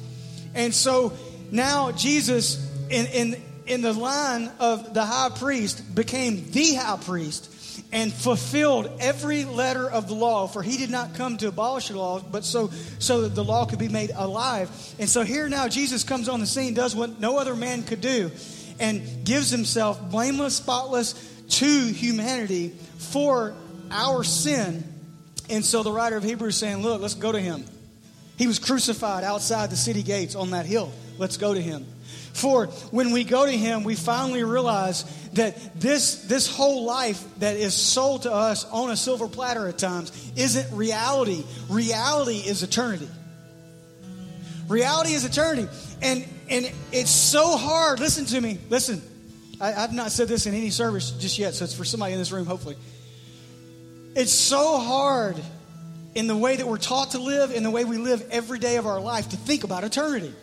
And 0.54 0.72
so 0.72 1.12
now, 1.54 1.92
Jesus, 1.92 2.68
in, 2.90 3.06
in, 3.06 3.42
in 3.64 3.80
the 3.80 3.92
line 3.92 4.50
of 4.58 4.92
the 4.92 5.04
high 5.04 5.28
priest 5.28 5.94
became 5.94 6.50
the 6.50 6.74
high 6.74 6.96
priest 6.96 7.48
and 7.92 8.12
fulfilled 8.12 8.90
every 8.98 9.44
letter 9.44 9.88
of 9.88 10.08
the 10.08 10.14
law 10.14 10.48
for 10.48 10.64
he 10.64 10.76
did 10.76 10.90
not 10.90 11.14
come 11.14 11.36
to 11.36 11.46
abolish 11.46 11.88
the 11.88 11.96
law 11.96 12.18
but 12.18 12.44
so 12.44 12.70
so 12.98 13.20
that 13.20 13.36
the 13.36 13.44
law 13.44 13.66
could 13.66 13.78
be 13.78 13.88
made 13.88 14.10
alive. 14.16 14.68
And 14.98 15.08
so 15.08 15.22
here 15.22 15.48
now 15.48 15.68
jesus 15.68 16.02
comes 16.02 16.28
on 16.28 16.40
the 16.40 16.46
scene 16.46 16.74
does 16.74 16.96
what 16.96 17.20
no 17.20 17.38
other 17.38 17.54
man 17.54 17.84
could 17.84 18.00
do 18.00 18.32
and 18.80 19.24
gives 19.24 19.50
himself 19.50 20.10
blameless 20.10 20.56
spotless 20.56 21.14
to 21.60 21.86
humanity 21.86 22.70
for 22.98 23.54
our 23.92 24.24
sin. 24.24 24.82
And 25.48 25.64
so 25.64 25.84
the 25.84 25.92
writer 25.92 26.16
of 26.16 26.24
hebrews 26.24 26.56
saying 26.56 26.82
look 26.82 27.00
let's 27.00 27.14
go 27.14 27.30
to 27.30 27.40
him. 27.40 27.64
He 28.36 28.48
was 28.48 28.58
crucified 28.58 29.22
outside 29.22 29.70
the 29.70 29.76
city 29.76 30.02
gates 30.02 30.34
on 30.34 30.50
that 30.50 30.66
hill 30.66 30.92
let's 31.18 31.36
go 31.36 31.54
to 31.54 31.60
him 31.60 31.86
for 32.34 32.66
when 32.90 33.12
we 33.12 33.22
go 33.22 33.46
to 33.46 33.52
Him, 33.52 33.84
we 33.84 33.94
finally 33.94 34.42
realize 34.42 35.04
that 35.34 35.80
this, 35.80 36.24
this 36.24 36.48
whole 36.48 36.84
life 36.84 37.24
that 37.38 37.56
is 37.56 37.74
sold 37.74 38.22
to 38.22 38.32
us 38.32 38.64
on 38.70 38.90
a 38.90 38.96
silver 38.96 39.28
platter 39.28 39.68
at 39.68 39.78
times 39.78 40.32
isn't 40.36 40.76
reality. 40.76 41.44
Reality 41.70 42.38
is 42.38 42.64
eternity. 42.64 43.08
Reality 44.68 45.12
is 45.12 45.24
eternity. 45.24 45.68
And, 46.02 46.24
and 46.50 46.72
it's 46.90 47.10
so 47.10 47.56
hard. 47.56 48.00
Listen 48.00 48.24
to 48.26 48.40
me. 48.40 48.58
Listen. 48.68 49.00
I, 49.60 49.72
I've 49.72 49.92
not 49.92 50.10
said 50.10 50.26
this 50.26 50.46
in 50.46 50.54
any 50.54 50.70
service 50.70 51.12
just 51.12 51.38
yet, 51.38 51.54
so 51.54 51.64
it's 51.64 51.74
for 51.74 51.84
somebody 51.84 52.14
in 52.14 52.18
this 52.18 52.32
room, 52.32 52.46
hopefully. 52.46 52.76
It's 54.16 54.32
so 54.32 54.78
hard 54.78 55.40
in 56.16 56.26
the 56.26 56.36
way 56.36 56.56
that 56.56 56.66
we're 56.66 56.78
taught 56.78 57.12
to 57.12 57.20
live, 57.20 57.52
in 57.52 57.62
the 57.62 57.70
way 57.70 57.84
we 57.84 57.96
live 57.96 58.26
every 58.32 58.58
day 58.58 58.76
of 58.76 58.86
our 58.86 59.00
life, 59.00 59.28
to 59.28 59.36
think 59.36 59.62
about 59.62 59.84
eternity. 59.84 60.34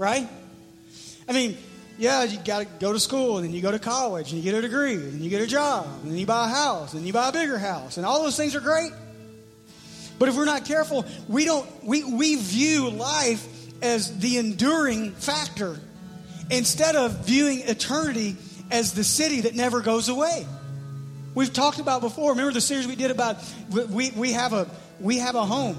Right? 0.00 0.26
I 1.28 1.32
mean, 1.32 1.58
yeah, 1.98 2.22
you 2.22 2.38
got 2.38 2.60
to 2.60 2.64
go 2.64 2.94
to 2.94 2.98
school, 2.98 3.36
and 3.36 3.46
then 3.46 3.52
you 3.52 3.60
go 3.60 3.70
to 3.70 3.78
college, 3.78 4.32
and 4.32 4.42
you 4.42 4.50
get 4.50 4.58
a 4.58 4.62
degree, 4.62 4.94
and 4.94 5.20
you 5.20 5.28
get 5.28 5.42
a 5.42 5.46
job, 5.46 5.86
and 6.04 6.18
you 6.18 6.24
buy 6.24 6.46
a 6.46 6.48
house, 6.48 6.94
and 6.94 7.06
you 7.06 7.12
buy 7.12 7.28
a 7.28 7.32
bigger 7.32 7.58
house, 7.58 7.98
and 7.98 8.06
all 8.06 8.22
those 8.22 8.34
things 8.34 8.56
are 8.56 8.60
great. 8.60 8.92
But 10.18 10.30
if 10.30 10.36
we're 10.36 10.46
not 10.46 10.64
careful, 10.64 11.04
we 11.28 11.44
don't 11.44 11.68
we, 11.84 12.02
we 12.02 12.36
view 12.36 12.88
life 12.88 13.46
as 13.82 14.18
the 14.20 14.38
enduring 14.38 15.12
factor 15.12 15.78
instead 16.50 16.96
of 16.96 17.26
viewing 17.26 17.60
eternity 17.68 18.38
as 18.70 18.94
the 18.94 19.04
city 19.04 19.42
that 19.42 19.54
never 19.54 19.82
goes 19.82 20.08
away. 20.08 20.46
We've 21.34 21.52
talked 21.52 21.78
about 21.78 22.00
before. 22.00 22.30
Remember 22.30 22.54
the 22.54 22.62
series 22.62 22.86
we 22.86 22.96
did 22.96 23.10
about 23.10 23.36
we, 23.70 24.12
we 24.12 24.32
have 24.32 24.54
a 24.54 24.66
we 24.98 25.18
have 25.18 25.34
a 25.34 25.44
home. 25.44 25.76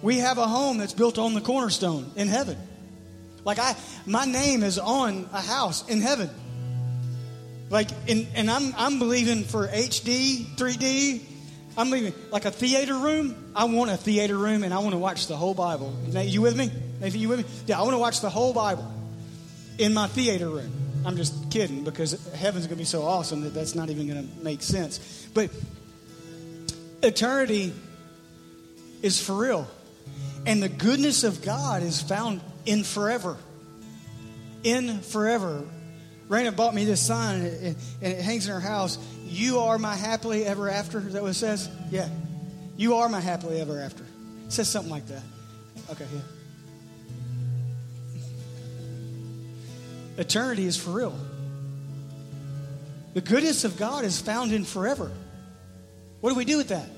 We 0.00 0.20
have 0.20 0.38
a 0.38 0.48
home 0.48 0.78
that's 0.78 0.94
built 0.94 1.18
on 1.18 1.34
the 1.34 1.42
cornerstone 1.42 2.10
in 2.16 2.28
heaven. 2.28 2.56
Like 3.44 3.58
I, 3.58 3.76
my 4.06 4.24
name 4.24 4.62
is 4.62 4.78
on 4.78 5.28
a 5.32 5.40
house 5.40 5.86
in 5.88 6.00
heaven. 6.00 6.30
Like, 7.70 7.88
in, 8.06 8.26
and 8.34 8.50
I'm 8.50 8.74
I'm 8.76 8.98
believing 8.98 9.44
for 9.44 9.66
HD, 9.66 10.44
3D. 10.56 11.20
I'm 11.76 11.90
believing 11.90 12.14
like 12.30 12.44
a 12.44 12.50
theater 12.50 12.94
room. 12.94 13.52
I 13.54 13.64
want 13.64 13.90
a 13.90 13.96
theater 13.96 14.36
room, 14.36 14.62
and 14.62 14.72
I 14.72 14.78
want 14.78 14.92
to 14.92 14.98
watch 14.98 15.26
the 15.26 15.36
whole 15.36 15.54
Bible. 15.54 15.92
You 16.12 16.40
with 16.40 16.56
me? 16.56 16.70
Nathan, 17.00 17.20
you 17.20 17.28
with 17.28 17.40
me? 17.40 17.44
Yeah, 17.66 17.80
I 17.80 17.82
want 17.82 17.94
to 17.94 17.98
watch 17.98 18.20
the 18.20 18.30
whole 18.30 18.52
Bible 18.52 18.90
in 19.78 19.92
my 19.92 20.06
theater 20.06 20.48
room. 20.48 20.72
I'm 21.04 21.16
just 21.16 21.50
kidding 21.50 21.84
because 21.84 22.12
heaven's 22.34 22.66
going 22.66 22.76
to 22.76 22.80
be 22.80 22.84
so 22.84 23.02
awesome 23.02 23.42
that 23.42 23.52
that's 23.52 23.74
not 23.74 23.90
even 23.90 24.06
going 24.06 24.26
to 24.26 24.44
make 24.44 24.62
sense. 24.62 25.28
But 25.34 25.50
eternity 27.02 27.74
is 29.02 29.20
for 29.20 29.34
real. 29.34 29.68
And 30.46 30.62
the 30.62 30.68
goodness 30.68 31.24
of 31.24 31.42
God 31.42 31.82
is 31.82 32.00
found 32.00 32.40
in 32.66 32.84
forever. 32.84 33.36
In 34.62 35.00
forever. 35.00 35.64
Raina 36.28 36.54
bought 36.54 36.74
me 36.74 36.84
this 36.84 37.02
sign 37.02 37.40
and 37.40 37.76
it, 38.00 38.20
hangs 38.20 38.46
in 38.46 38.54
her 38.54 38.60
house. 38.60 38.98
You 39.26 39.60
are 39.60 39.78
my 39.78 39.94
happily 39.94 40.44
ever 40.44 40.70
after. 40.70 40.98
Is 40.98 41.12
that 41.12 41.22
what 41.22 41.30
it 41.32 41.34
says? 41.34 41.68
Yeah. 41.90 42.08
You 42.76 42.96
are 42.96 43.08
my 43.08 43.20
happily 43.20 43.60
ever 43.60 43.80
after. 43.80 44.04
It 44.46 44.52
says 44.52 44.68
something 44.68 44.90
like 44.90 45.06
that. 45.08 45.22
Okay, 45.90 46.06
yeah. 46.12 46.20
Eternity 50.16 50.64
is 50.64 50.76
for 50.76 50.90
real. 50.90 51.18
The 53.14 53.20
goodness 53.20 53.64
of 53.64 53.76
God 53.76 54.04
is 54.04 54.20
found 54.20 54.52
in 54.52 54.64
forever. 54.64 55.12
What 56.20 56.30
do 56.30 56.36
we 56.36 56.44
do 56.44 56.56
with 56.56 56.68
that? 56.68 56.88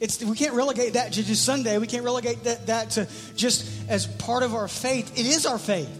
It's, 0.00 0.24
we 0.24 0.34
can't 0.34 0.54
relegate 0.54 0.94
that 0.94 1.12
to 1.12 1.22
just 1.22 1.44
Sunday. 1.44 1.76
We 1.76 1.86
can't 1.86 2.04
relegate 2.04 2.44
that, 2.44 2.66
that 2.68 2.90
to 2.90 3.06
just 3.36 3.88
as 3.88 4.06
part 4.06 4.42
of 4.42 4.54
our 4.54 4.66
faith. 4.66 5.18
It 5.18 5.26
is 5.26 5.44
our 5.44 5.58
faith. 5.58 5.90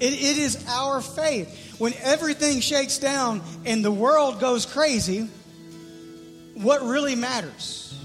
It, 0.00 0.12
it 0.12 0.38
is 0.38 0.64
our 0.68 1.00
faith. 1.00 1.76
When 1.78 1.94
everything 2.02 2.60
shakes 2.60 2.98
down 2.98 3.42
and 3.64 3.84
the 3.84 3.92
world 3.92 4.40
goes 4.40 4.66
crazy, 4.66 5.28
what 6.54 6.82
really 6.82 7.14
matters? 7.14 7.96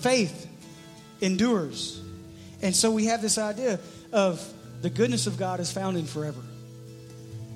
Faith 0.00 0.48
endures. 1.20 2.00
And 2.62 2.76
so 2.76 2.92
we 2.92 3.06
have 3.06 3.20
this 3.20 3.36
idea 3.36 3.80
of 4.12 4.46
the 4.80 4.90
goodness 4.90 5.26
of 5.26 5.38
God 5.38 5.58
is 5.58 5.72
found 5.72 5.96
in 5.96 6.06
forever. 6.06 6.40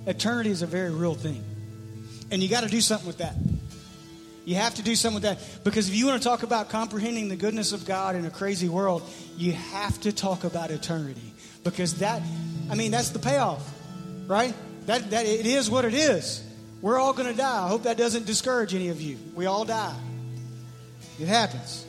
Eternity 0.07 0.51
is 0.51 0.63
a 0.63 0.67
very 0.67 0.91
real 0.91 1.15
thing. 1.15 1.43
And 2.31 2.43
you 2.43 2.49
got 2.49 2.65
to 2.65 2.69
do 2.69 2.81
something 2.81 3.07
with 3.07 3.19
that. 3.19 3.35
You 4.47 4.55
have 4.55 4.77
to 4.77 4.83
do 4.83 4.95
something 4.95 5.21
with 5.21 5.25
that. 5.25 5.65
Because 5.65 5.89
if 5.89 5.97
you 5.97 6.07
want 6.07 6.23
to 6.23 6.27
talk 6.27 6.45
about 6.45 6.69
comprehending 6.71 7.29
the 7.29 7.35
goodness 7.35 7.73
of 7.73 7.85
God 7.85 8.15
in 8.15 8.25
a 8.25 8.31
crazy 8.31 8.69
world, 8.69 9.03
you 9.37 9.53
have 9.53 10.01
to 10.03 10.13
talk 10.13 10.45
about 10.45 10.71
eternity. 10.71 11.33
Because 11.65 11.95
that, 11.95 12.23
I 12.71 12.77
mean, 12.77 12.93
that's 12.93 13.09
the 13.11 13.19
payoff, 13.19 13.69
right? 14.29 14.55
That, 14.87 15.11
that 15.11 15.27
it 15.27 15.47
is 15.47 15.69
what 15.69 15.85
it 15.85 15.95
is. 15.95 16.45
We're 16.81 16.97
all 16.97 17.13
going 17.13 17.29
to 17.29 17.37
die. 17.37 17.65
I 17.65 17.69
hope 17.69 17.83
that 17.83 17.97
doesn't 17.97 18.25
discourage 18.25 18.73
any 18.73 18.89
of 18.89 19.03
you. 19.03 19.19
We 19.35 19.47
all 19.47 19.65
die. 19.65 19.97
It 21.19 21.27
happens. 21.27 21.85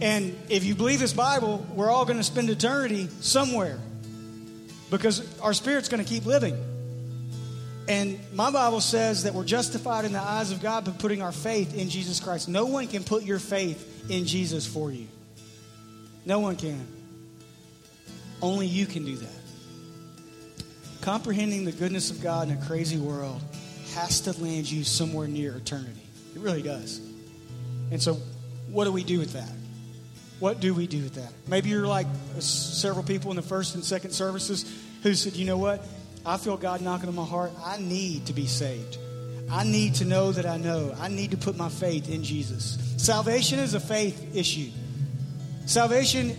And 0.00 0.36
if 0.48 0.64
you 0.64 0.74
believe 0.74 0.98
this 0.98 1.12
Bible, 1.12 1.64
we're 1.76 1.90
all 1.90 2.04
going 2.04 2.18
to 2.18 2.24
spend 2.24 2.50
eternity 2.50 3.08
somewhere 3.20 3.78
because 4.90 5.24
our 5.40 5.54
spirit's 5.54 5.88
going 5.88 6.02
to 6.02 6.08
keep 6.08 6.26
living. 6.26 6.56
And 7.88 8.18
my 8.32 8.50
Bible 8.50 8.80
says 8.80 9.22
that 9.22 9.34
we're 9.34 9.44
justified 9.44 10.04
in 10.04 10.12
the 10.12 10.20
eyes 10.20 10.50
of 10.50 10.60
God 10.60 10.84
by 10.84 10.90
putting 10.92 11.22
our 11.22 11.32
faith 11.32 11.76
in 11.76 11.88
Jesus 11.88 12.18
Christ. 12.18 12.48
No 12.48 12.66
one 12.66 12.88
can 12.88 13.04
put 13.04 13.22
your 13.22 13.38
faith 13.38 14.10
in 14.10 14.26
Jesus 14.26 14.66
for 14.66 14.90
you. 14.90 15.06
No 16.24 16.40
one 16.40 16.56
can. 16.56 16.84
Only 18.42 18.66
you 18.66 18.86
can 18.86 19.04
do 19.04 19.16
that. 19.16 19.28
Comprehending 21.00 21.64
the 21.64 21.72
goodness 21.72 22.10
of 22.10 22.20
God 22.20 22.48
in 22.48 22.58
a 22.58 22.66
crazy 22.66 22.98
world 22.98 23.40
has 23.94 24.20
to 24.22 24.32
land 24.42 24.70
you 24.70 24.82
somewhere 24.82 25.28
near 25.28 25.56
eternity. 25.56 26.02
It 26.34 26.40
really 26.40 26.62
does. 26.62 27.00
And 27.92 28.02
so, 28.02 28.14
what 28.68 28.84
do 28.84 28.92
we 28.92 29.04
do 29.04 29.20
with 29.20 29.34
that? 29.34 29.52
What 30.40 30.60
do 30.60 30.74
we 30.74 30.86
do 30.86 31.02
with 31.02 31.14
that? 31.14 31.32
Maybe 31.46 31.70
you're 31.70 31.86
like 31.86 32.06
several 32.40 33.04
people 33.04 33.30
in 33.30 33.36
the 33.36 33.42
first 33.42 33.74
and 33.74 33.84
second 33.84 34.10
services 34.10 34.70
who 35.02 35.14
said, 35.14 35.34
you 35.34 35.46
know 35.46 35.56
what? 35.56 35.86
I 36.26 36.38
feel 36.38 36.56
God 36.56 36.80
knocking 36.80 37.08
on 37.08 37.14
my 37.14 37.24
heart. 37.24 37.52
I 37.64 37.78
need 37.78 38.26
to 38.26 38.32
be 38.32 38.46
saved. 38.46 38.98
I 39.50 39.62
need 39.62 39.94
to 39.96 40.04
know 40.04 40.32
that 40.32 40.44
I 40.44 40.56
know. 40.56 40.92
I 40.98 41.08
need 41.08 41.30
to 41.30 41.36
put 41.36 41.56
my 41.56 41.68
faith 41.68 42.10
in 42.10 42.24
Jesus. 42.24 42.78
Salvation 42.96 43.60
is 43.60 43.74
a 43.74 43.80
faith 43.80 44.34
issue. 44.34 44.70
Salvation, 45.66 46.36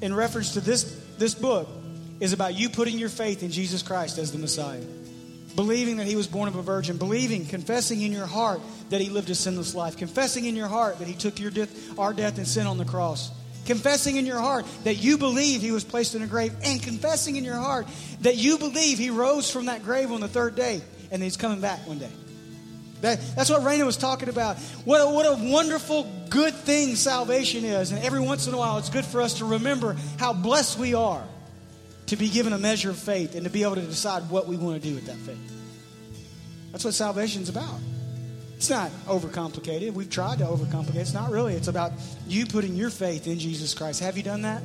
in 0.00 0.12
reference 0.12 0.54
to 0.54 0.60
this, 0.60 0.82
this 1.16 1.34
book, 1.34 1.68
is 2.18 2.32
about 2.32 2.54
you 2.54 2.68
putting 2.68 2.98
your 2.98 3.08
faith 3.08 3.44
in 3.44 3.52
Jesus 3.52 3.82
Christ 3.82 4.18
as 4.18 4.32
the 4.32 4.38
Messiah. 4.38 4.82
Believing 5.54 5.98
that 5.98 6.08
he 6.08 6.16
was 6.16 6.26
born 6.26 6.48
of 6.48 6.56
a 6.56 6.62
virgin, 6.62 6.96
believing, 6.96 7.46
confessing 7.46 8.02
in 8.02 8.10
your 8.10 8.26
heart 8.26 8.60
that 8.90 9.00
he 9.00 9.10
lived 9.10 9.30
a 9.30 9.36
sinless 9.36 9.76
life, 9.76 9.96
confessing 9.96 10.44
in 10.44 10.56
your 10.56 10.66
heart 10.66 10.98
that 10.98 11.06
he 11.06 11.14
took 11.14 11.38
your 11.38 11.52
death, 11.52 11.96
our 11.96 12.12
death 12.12 12.38
and 12.38 12.48
sin 12.48 12.66
on 12.66 12.78
the 12.78 12.84
cross 12.84 13.30
confessing 13.64 14.16
in 14.16 14.26
your 14.26 14.38
heart 14.38 14.66
that 14.84 14.96
you 14.96 15.18
believe 15.18 15.60
he 15.60 15.72
was 15.72 15.84
placed 15.84 16.14
in 16.14 16.22
a 16.22 16.26
grave, 16.26 16.54
and 16.64 16.82
confessing 16.82 17.36
in 17.36 17.44
your 17.44 17.56
heart 17.56 17.86
that 18.20 18.36
you 18.36 18.58
believe 18.58 18.98
he 18.98 19.10
rose 19.10 19.50
from 19.50 19.66
that 19.66 19.82
grave 19.82 20.12
on 20.12 20.20
the 20.20 20.28
third 20.28 20.54
day 20.54 20.82
and 21.10 21.22
he's 21.22 21.36
coming 21.36 21.60
back 21.60 21.86
one 21.86 21.98
day. 21.98 22.10
That, 23.00 23.20
that's 23.36 23.50
what 23.50 23.60
Raina 23.62 23.84
was 23.84 23.96
talking 23.96 24.28
about. 24.28 24.56
What 24.84 24.98
a, 24.98 25.12
what 25.12 25.26
a 25.26 25.52
wonderful, 25.52 26.10
good 26.30 26.54
thing 26.54 26.96
salvation 26.96 27.64
is. 27.64 27.92
And 27.92 28.02
every 28.02 28.20
once 28.20 28.46
in 28.46 28.54
a 28.54 28.56
while, 28.56 28.78
it's 28.78 28.88
good 28.88 29.04
for 29.04 29.20
us 29.20 29.34
to 29.38 29.44
remember 29.44 29.94
how 30.18 30.32
blessed 30.32 30.78
we 30.78 30.94
are 30.94 31.22
to 32.06 32.16
be 32.16 32.28
given 32.28 32.52
a 32.52 32.58
measure 32.58 32.90
of 32.90 32.98
faith 32.98 33.34
and 33.34 33.44
to 33.44 33.50
be 33.50 33.62
able 33.62 33.74
to 33.74 33.82
decide 33.82 34.28
what 34.30 34.46
we 34.46 34.56
want 34.56 34.82
to 34.82 34.88
do 34.88 34.94
with 34.94 35.06
that 35.06 35.16
faith. 35.16 35.38
That's 36.72 36.84
what 36.84 36.94
salvation's 36.94 37.48
about. 37.48 37.78
It's 38.56 38.70
not 38.70 38.90
overcomplicated. 39.06 39.92
We've 39.92 40.08
tried 40.08 40.38
to 40.38 40.44
overcomplicate. 40.44 40.96
It's 40.96 41.12
not 41.12 41.30
really. 41.30 41.54
It's 41.54 41.68
about 41.68 41.92
you 42.26 42.46
putting 42.46 42.74
your 42.74 42.90
faith 42.90 43.26
in 43.26 43.38
Jesus 43.38 43.74
Christ. 43.74 44.00
Have 44.00 44.16
you 44.16 44.22
done 44.22 44.42
that? 44.42 44.62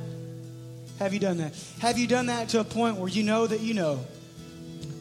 Have 1.00 1.14
you 1.14 1.20
done 1.20 1.38
that? 1.38 1.54
Have 1.80 1.98
you 1.98 2.08
done 2.08 2.28
that 2.28 2.50
to 2.50 2.60
a 2.60 2.64
point 2.64 2.98
where 2.98 3.10
you 3.10 3.24
know 3.24 3.48
that 3.48 3.62
you 3.62 3.74
know 3.74 4.00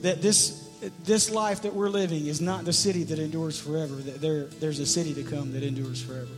that 0.02 0.22
this 0.22 0.64
this 1.04 1.28
life 1.28 1.62
that 1.62 1.74
we're 1.74 1.88
living 1.88 2.26
is 2.26 2.40
not 2.40 2.64
the 2.64 2.72
city 2.72 3.02
that 3.04 3.18
endures 3.18 3.58
forever? 3.60 3.94
That 3.96 4.20
there 4.20 4.44
there's 4.60 4.78
a 4.78 4.86
city 4.86 5.12
to 5.14 5.22
come 5.24 5.52
that 5.52 5.62
endures 5.62 6.00
forever. 6.02 6.28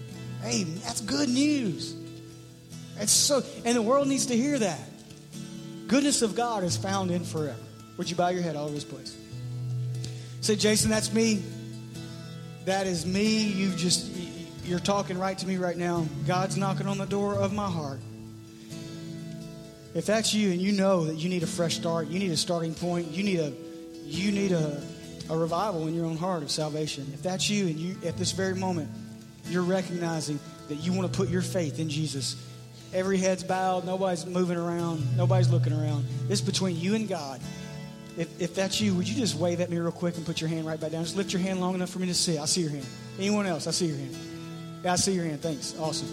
Hey, 0.42 0.64
that's 0.64 1.02
good 1.02 1.28
news. 1.28 1.94
It's 2.98 3.12
so 3.12 3.42
and 3.64 3.76
the 3.76 3.82
world 3.82 4.08
needs 4.08 4.26
to 4.26 4.36
hear 4.36 4.58
that. 4.58 4.80
goodness 5.88 6.22
of 6.22 6.34
God 6.34 6.64
is 6.64 6.76
found 6.76 7.10
in 7.10 7.24
forever. 7.24 7.58
Would 7.96 8.08
you 8.08 8.16
bow 8.16 8.28
your 8.28 8.42
head 8.42 8.56
all 8.56 8.64
over 8.64 8.74
this 8.74 8.84
place? 8.84 9.16
Say, 10.40 10.56
Jason, 10.56 10.88
that's 10.88 11.12
me. 11.12 11.42
That 12.64 12.86
is 12.86 13.06
me. 13.06 13.44
You 13.44 13.70
just, 13.70 14.10
you're 14.64 14.78
talking 14.78 15.18
right 15.18 15.36
to 15.38 15.46
me 15.46 15.56
right 15.56 15.76
now. 15.76 16.06
God's 16.26 16.56
knocking 16.56 16.86
on 16.86 16.98
the 16.98 17.06
door 17.06 17.34
of 17.34 17.52
my 17.52 17.68
heart. 17.68 18.00
If 19.94 20.06
that's 20.06 20.32
you 20.32 20.52
and 20.52 20.60
you 20.60 20.72
know 20.72 21.06
that 21.06 21.16
you 21.16 21.28
need 21.28 21.42
a 21.42 21.48
fresh 21.48 21.76
start, 21.76 22.08
you 22.08 22.18
need 22.18 22.30
a 22.30 22.36
starting 22.36 22.74
point, 22.74 23.08
you 23.08 23.24
need 23.24 23.40
a 23.40 23.52
you 24.04 24.32
need 24.32 24.52
a, 24.52 24.82
a 25.28 25.36
revival 25.36 25.86
in 25.86 25.94
your 25.94 26.06
own 26.06 26.16
heart 26.16 26.42
of 26.42 26.50
salvation. 26.50 27.10
If 27.14 27.22
that's 27.22 27.48
you 27.48 27.66
and 27.66 27.76
you 27.76 27.96
at 28.04 28.16
this 28.16 28.32
very 28.32 28.54
moment 28.54 28.88
you're 29.50 29.62
recognizing 29.62 30.38
that 30.68 30.76
you 30.76 30.92
want 30.92 31.12
to 31.12 31.16
put 31.16 31.28
your 31.28 31.42
faith 31.42 31.78
in 31.78 31.88
Jesus. 31.88 32.36
Every 32.92 33.18
head's 33.18 33.42
bowed, 33.42 33.84
nobody's 33.84 34.26
moving 34.26 34.56
around, 34.56 35.16
nobody's 35.16 35.50
looking 35.50 35.72
around. 35.72 36.06
It's 36.28 36.40
between 36.40 36.76
you 36.76 36.94
and 36.94 37.08
God. 37.08 37.40
If, 38.16 38.40
if 38.40 38.54
that's 38.54 38.80
you, 38.80 38.94
would 38.94 39.08
you 39.08 39.14
just 39.14 39.36
wave 39.36 39.60
at 39.60 39.70
me 39.70 39.78
real 39.78 39.92
quick 39.92 40.16
and 40.16 40.26
put 40.26 40.40
your 40.40 40.50
hand 40.50 40.66
right 40.66 40.80
back 40.80 40.90
down? 40.92 41.04
Just 41.04 41.16
lift 41.16 41.32
your 41.32 41.40
hand 41.40 41.60
long 41.60 41.74
enough 41.74 41.90
for 41.90 41.98
me 42.00 42.06
to 42.08 42.14
see. 42.14 42.38
I 42.38 42.44
see 42.44 42.60
your 42.62 42.70
hand. 42.70 42.86
Anyone 43.18 43.46
else? 43.46 43.66
I 43.66 43.70
see 43.70 43.86
your 43.86 43.96
hand. 43.96 44.16
Yeah, 44.84 44.92
I 44.92 44.96
see 44.96 45.12
your 45.12 45.24
hand. 45.24 45.40
Thanks. 45.40 45.74
Awesome. 45.78 46.08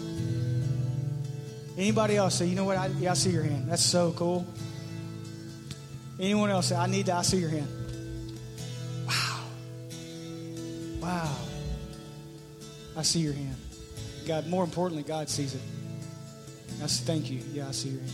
Anybody 1.76 2.16
else 2.16 2.34
say, 2.34 2.46
you 2.46 2.56
know 2.56 2.64
what? 2.64 2.76
I, 2.76 2.88
yeah, 2.98 3.12
I 3.12 3.14
see 3.14 3.30
your 3.30 3.42
hand. 3.42 3.70
That's 3.70 3.84
so 3.84 4.12
cool. 4.12 4.46
Anyone 6.18 6.50
else 6.50 6.66
say, 6.68 6.76
I 6.76 6.86
need 6.86 7.06
to, 7.06 7.14
I 7.14 7.22
see 7.22 7.38
your 7.38 7.50
hand. 7.50 7.68
Wow. 9.06 9.40
Wow. 11.00 11.36
I 12.96 13.02
see 13.02 13.20
your 13.20 13.32
hand. 13.32 13.54
God, 14.26 14.48
more 14.48 14.64
importantly, 14.64 15.04
God 15.04 15.28
sees 15.28 15.54
it. 15.54 15.62
I 16.82 16.86
say, 16.86 17.04
thank 17.04 17.30
you. 17.30 17.40
Yeah, 17.52 17.68
I 17.68 17.70
see 17.70 17.90
your 17.90 18.00
hand. 18.00 18.12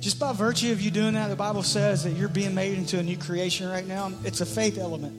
Just 0.00 0.20
by 0.20 0.32
virtue 0.32 0.70
of 0.70 0.80
you 0.80 0.92
doing 0.92 1.14
that, 1.14 1.26
the 1.26 1.34
Bible 1.34 1.64
says 1.64 2.04
that 2.04 2.12
you're 2.12 2.28
being 2.28 2.54
made 2.54 2.78
into 2.78 3.00
a 3.00 3.02
new 3.02 3.16
creation 3.16 3.68
right 3.68 3.86
now. 3.86 4.12
It's 4.24 4.40
a 4.40 4.46
faith 4.46 4.78
element. 4.78 5.12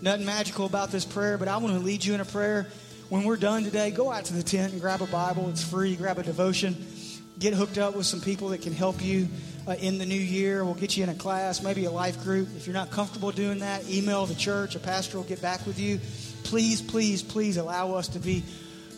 Nothing 0.00 0.26
magical 0.26 0.66
about 0.66 0.90
this 0.90 1.04
prayer, 1.04 1.38
but 1.38 1.46
I 1.46 1.58
want 1.58 1.74
to 1.74 1.80
lead 1.80 2.04
you 2.04 2.12
in 2.12 2.20
a 2.20 2.24
prayer. 2.24 2.66
When 3.10 3.22
we're 3.22 3.36
done 3.36 3.62
today, 3.62 3.92
go 3.92 4.10
out 4.10 4.24
to 4.24 4.34
the 4.34 4.42
tent 4.42 4.72
and 4.72 4.80
grab 4.80 5.02
a 5.02 5.06
Bible. 5.06 5.48
It's 5.50 5.62
free. 5.62 5.94
Grab 5.94 6.18
a 6.18 6.24
devotion. 6.24 6.74
Get 7.38 7.54
hooked 7.54 7.78
up 7.78 7.94
with 7.94 8.06
some 8.06 8.20
people 8.20 8.48
that 8.48 8.62
can 8.62 8.72
help 8.72 9.00
you 9.00 9.28
uh, 9.68 9.76
in 9.80 9.98
the 9.98 10.06
new 10.06 10.14
year. 10.14 10.64
We'll 10.64 10.74
get 10.74 10.96
you 10.96 11.04
in 11.04 11.08
a 11.08 11.14
class, 11.14 11.62
maybe 11.62 11.84
a 11.84 11.90
life 11.92 12.24
group. 12.24 12.48
If 12.56 12.66
you're 12.66 12.74
not 12.74 12.90
comfortable 12.90 13.30
doing 13.30 13.60
that, 13.60 13.88
email 13.88 14.26
the 14.26 14.34
church. 14.34 14.74
A 14.74 14.80
pastor 14.80 15.18
will 15.18 15.24
get 15.24 15.40
back 15.40 15.64
with 15.64 15.78
you. 15.78 16.00
Please, 16.42 16.82
please, 16.82 17.22
please 17.22 17.56
allow 17.56 17.94
us 17.94 18.08
to 18.08 18.18
be 18.18 18.42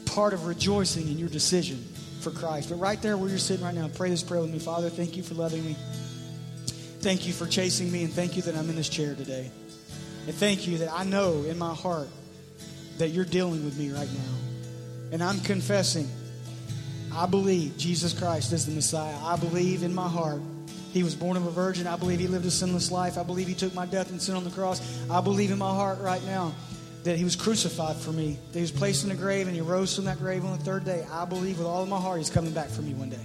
part 0.06 0.32
of 0.32 0.46
rejoicing 0.46 1.08
in 1.08 1.18
your 1.18 1.28
decision 1.28 1.84
for 2.24 2.30
Christ. 2.30 2.70
But 2.70 2.76
right 2.76 3.00
there 3.00 3.16
where 3.16 3.28
you're 3.28 3.38
sitting 3.38 3.64
right 3.64 3.74
now, 3.74 3.88
pray 3.88 4.10
this 4.10 4.22
prayer 4.22 4.40
with 4.40 4.50
me. 4.50 4.58
Father, 4.58 4.88
thank 4.88 5.16
you 5.16 5.22
for 5.22 5.34
loving 5.34 5.64
me. 5.64 5.76
Thank 7.00 7.26
you 7.26 7.34
for 7.34 7.46
chasing 7.46 7.92
me, 7.92 8.02
and 8.02 8.12
thank 8.12 8.34
you 8.34 8.42
that 8.42 8.56
I'm 8.56 8.68
in 8.70 8.76
this 8.76 8.88
chair 8.88 9.14
today. 9.14 9.50
And 10.26 10.34
thank 10.34 10.66
you 10.66 10.78
that 10.78 10.90
I 10.90 11.04
know 11.04 11.42
in 11.42 11.58
my 11.58 11.74
heart 11.74 12.08
that 12.96 13.10
you're 13.10 13.26
dealing 13.26 13.64
with 13.64 13.78
me 13.78 13.90
right 13.90 14.08
now. 14.10 15.12
And 15.12 15.22
I'm 15.22 15.38
confessing, 15.40 16.08
I 17.14 17.26
believe 17.26 17.76
Jesus 17.76 18.18
Christ 18.18 18.52
is 18.52 18.64
the 18.64 18.72
Messiah. 18.72 19.16
I 19.22 19.36
believe 19.36 19.82
in 19.82 19.94
my 19.94 20.08
heart 20.08 20.40
he 20.94 21.02
was 21.02 21.14
born 21.14 21.36
of 21.36 21.44
a 21.44 21.50
virgin. 21.50 21.86
I 21.86 21.96
believe 21.96 22.20
he 22.20 22.28
lived 22.28 22.46
a 22.46 22.50
sinless 22.50 22.90
life. 22.90 23.18
I 23.18 23.24
believe 23.24 23.48
he 23.48 23.54
took 23.54 23.74
my 23.74 23.84
death 23.84 24.10
and 24.10 24.22
sin 24.22 24.36
on 24.36 24.44
the 24.44 24.50
cross. 24.50 24.80
I 25.10 25.20
believe 25.20 25.50
in 25.50 25.58
my 25.58 25.74
heart 25.74 26.00
right 26.00 26.24
now 26.24 26.54
that 27.04 27.16
he 27.16 27.24
was 27.24 27.36
crucified 27.36 27.96
for 27.96 28.12
me, 28.12 28.38
that 28.52 28.58
he 28.58 28.62
was 28.62 28.72
placed 28.72 29.04
in 29.04 29.10
a 29.10 29.14
grave 29.14 29.46
and 29.46 29.54
he 29.54 29.60
rose 29.60 29.94
from 29.94 30.06
that 30.06 30.18
grave 30.18 30.44
on 30.44 30.58
the 30.58 30.64
third 30.64 30.84
day. 30.84 31.06
I 31.12 31.24
believe 31.26 31.58
with 31.58 31.66
all 31.66 31.82
of 31.82 31.88
my 31.88 31.98
heart 31.98 32.18
he's 32.18 32.30
coming 32.30 32.52
back 32.52 32.68
for 32.68 32.82
me 32.82 32.94
one 32.94 33.10
day. 33.10 33.24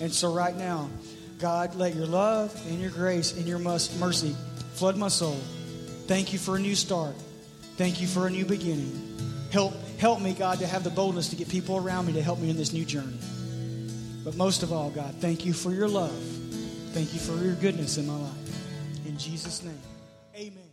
And 0.00 0.12
so, 0.12 0.32
right 0.32 0.56
now, 0.56 0.90
God, 1.38 1.74
let 1.74 1.94
your 1.94 2.06
love 2.06 2.54
and 2.68 2.80
your 2.80 2.90
grace 2.90 3.36
and 3.36 3.46
your 3.46 3.58
mercy 3.58 4.36
flood 4.74 4.96
my 4.96 5.08
soul. 5.08 5.38
Thank 6.06 6.32
you 6.32 6.38
for 6.38 6.56
a 6.56 6.58
new 6.58 6.74
start. 6.74 7.14
Thank 7.76 8.00
you 8.00 8.06
for 8.06 8.26
a 8.26 8.30
new 8.30 8.44
beginning. 8.44 9.16
Help, 9.50 9.74
help 9.98 10.20
me, 10.20 10.34
God, 10.34 10.58
to 10.58 10.66
have 10.66 10.84
the 10.84 10.90
boldness 10.90 11.28
to 11.28 11.36
get 11.36 11.48
people 11.48 11.76
around 11.76 12.06
me 12.06 12.12
to 12.14 12.22
help 12.22 12.38
me 12.38 12.50
in 12.50 12.56
this 12.56 12.72
new 12.72 12.84
journey. 12.84 13.18
But 14.24 14.36
most 14.36 14.62
of 14.62 14.72
all, 14.72 14.90
God, 14.90 15.14
thank 15.20 15.46
you 15.46 15.52
for 15.52 15.72
your 15.72 15.88
love. 15.88 16.12
Thank 16.92 17.14
you 17.14 17.20
for 17.20 17.36
your 17.42 17.54
goodness 17.54 17.96
in 17.96 18.06
my 18.06 18.16
life. 18.16 19.06
In 19.06 19.16
Jesus' 19.18 19.62
name, 19.62 19.80
amen. 20.36 20.71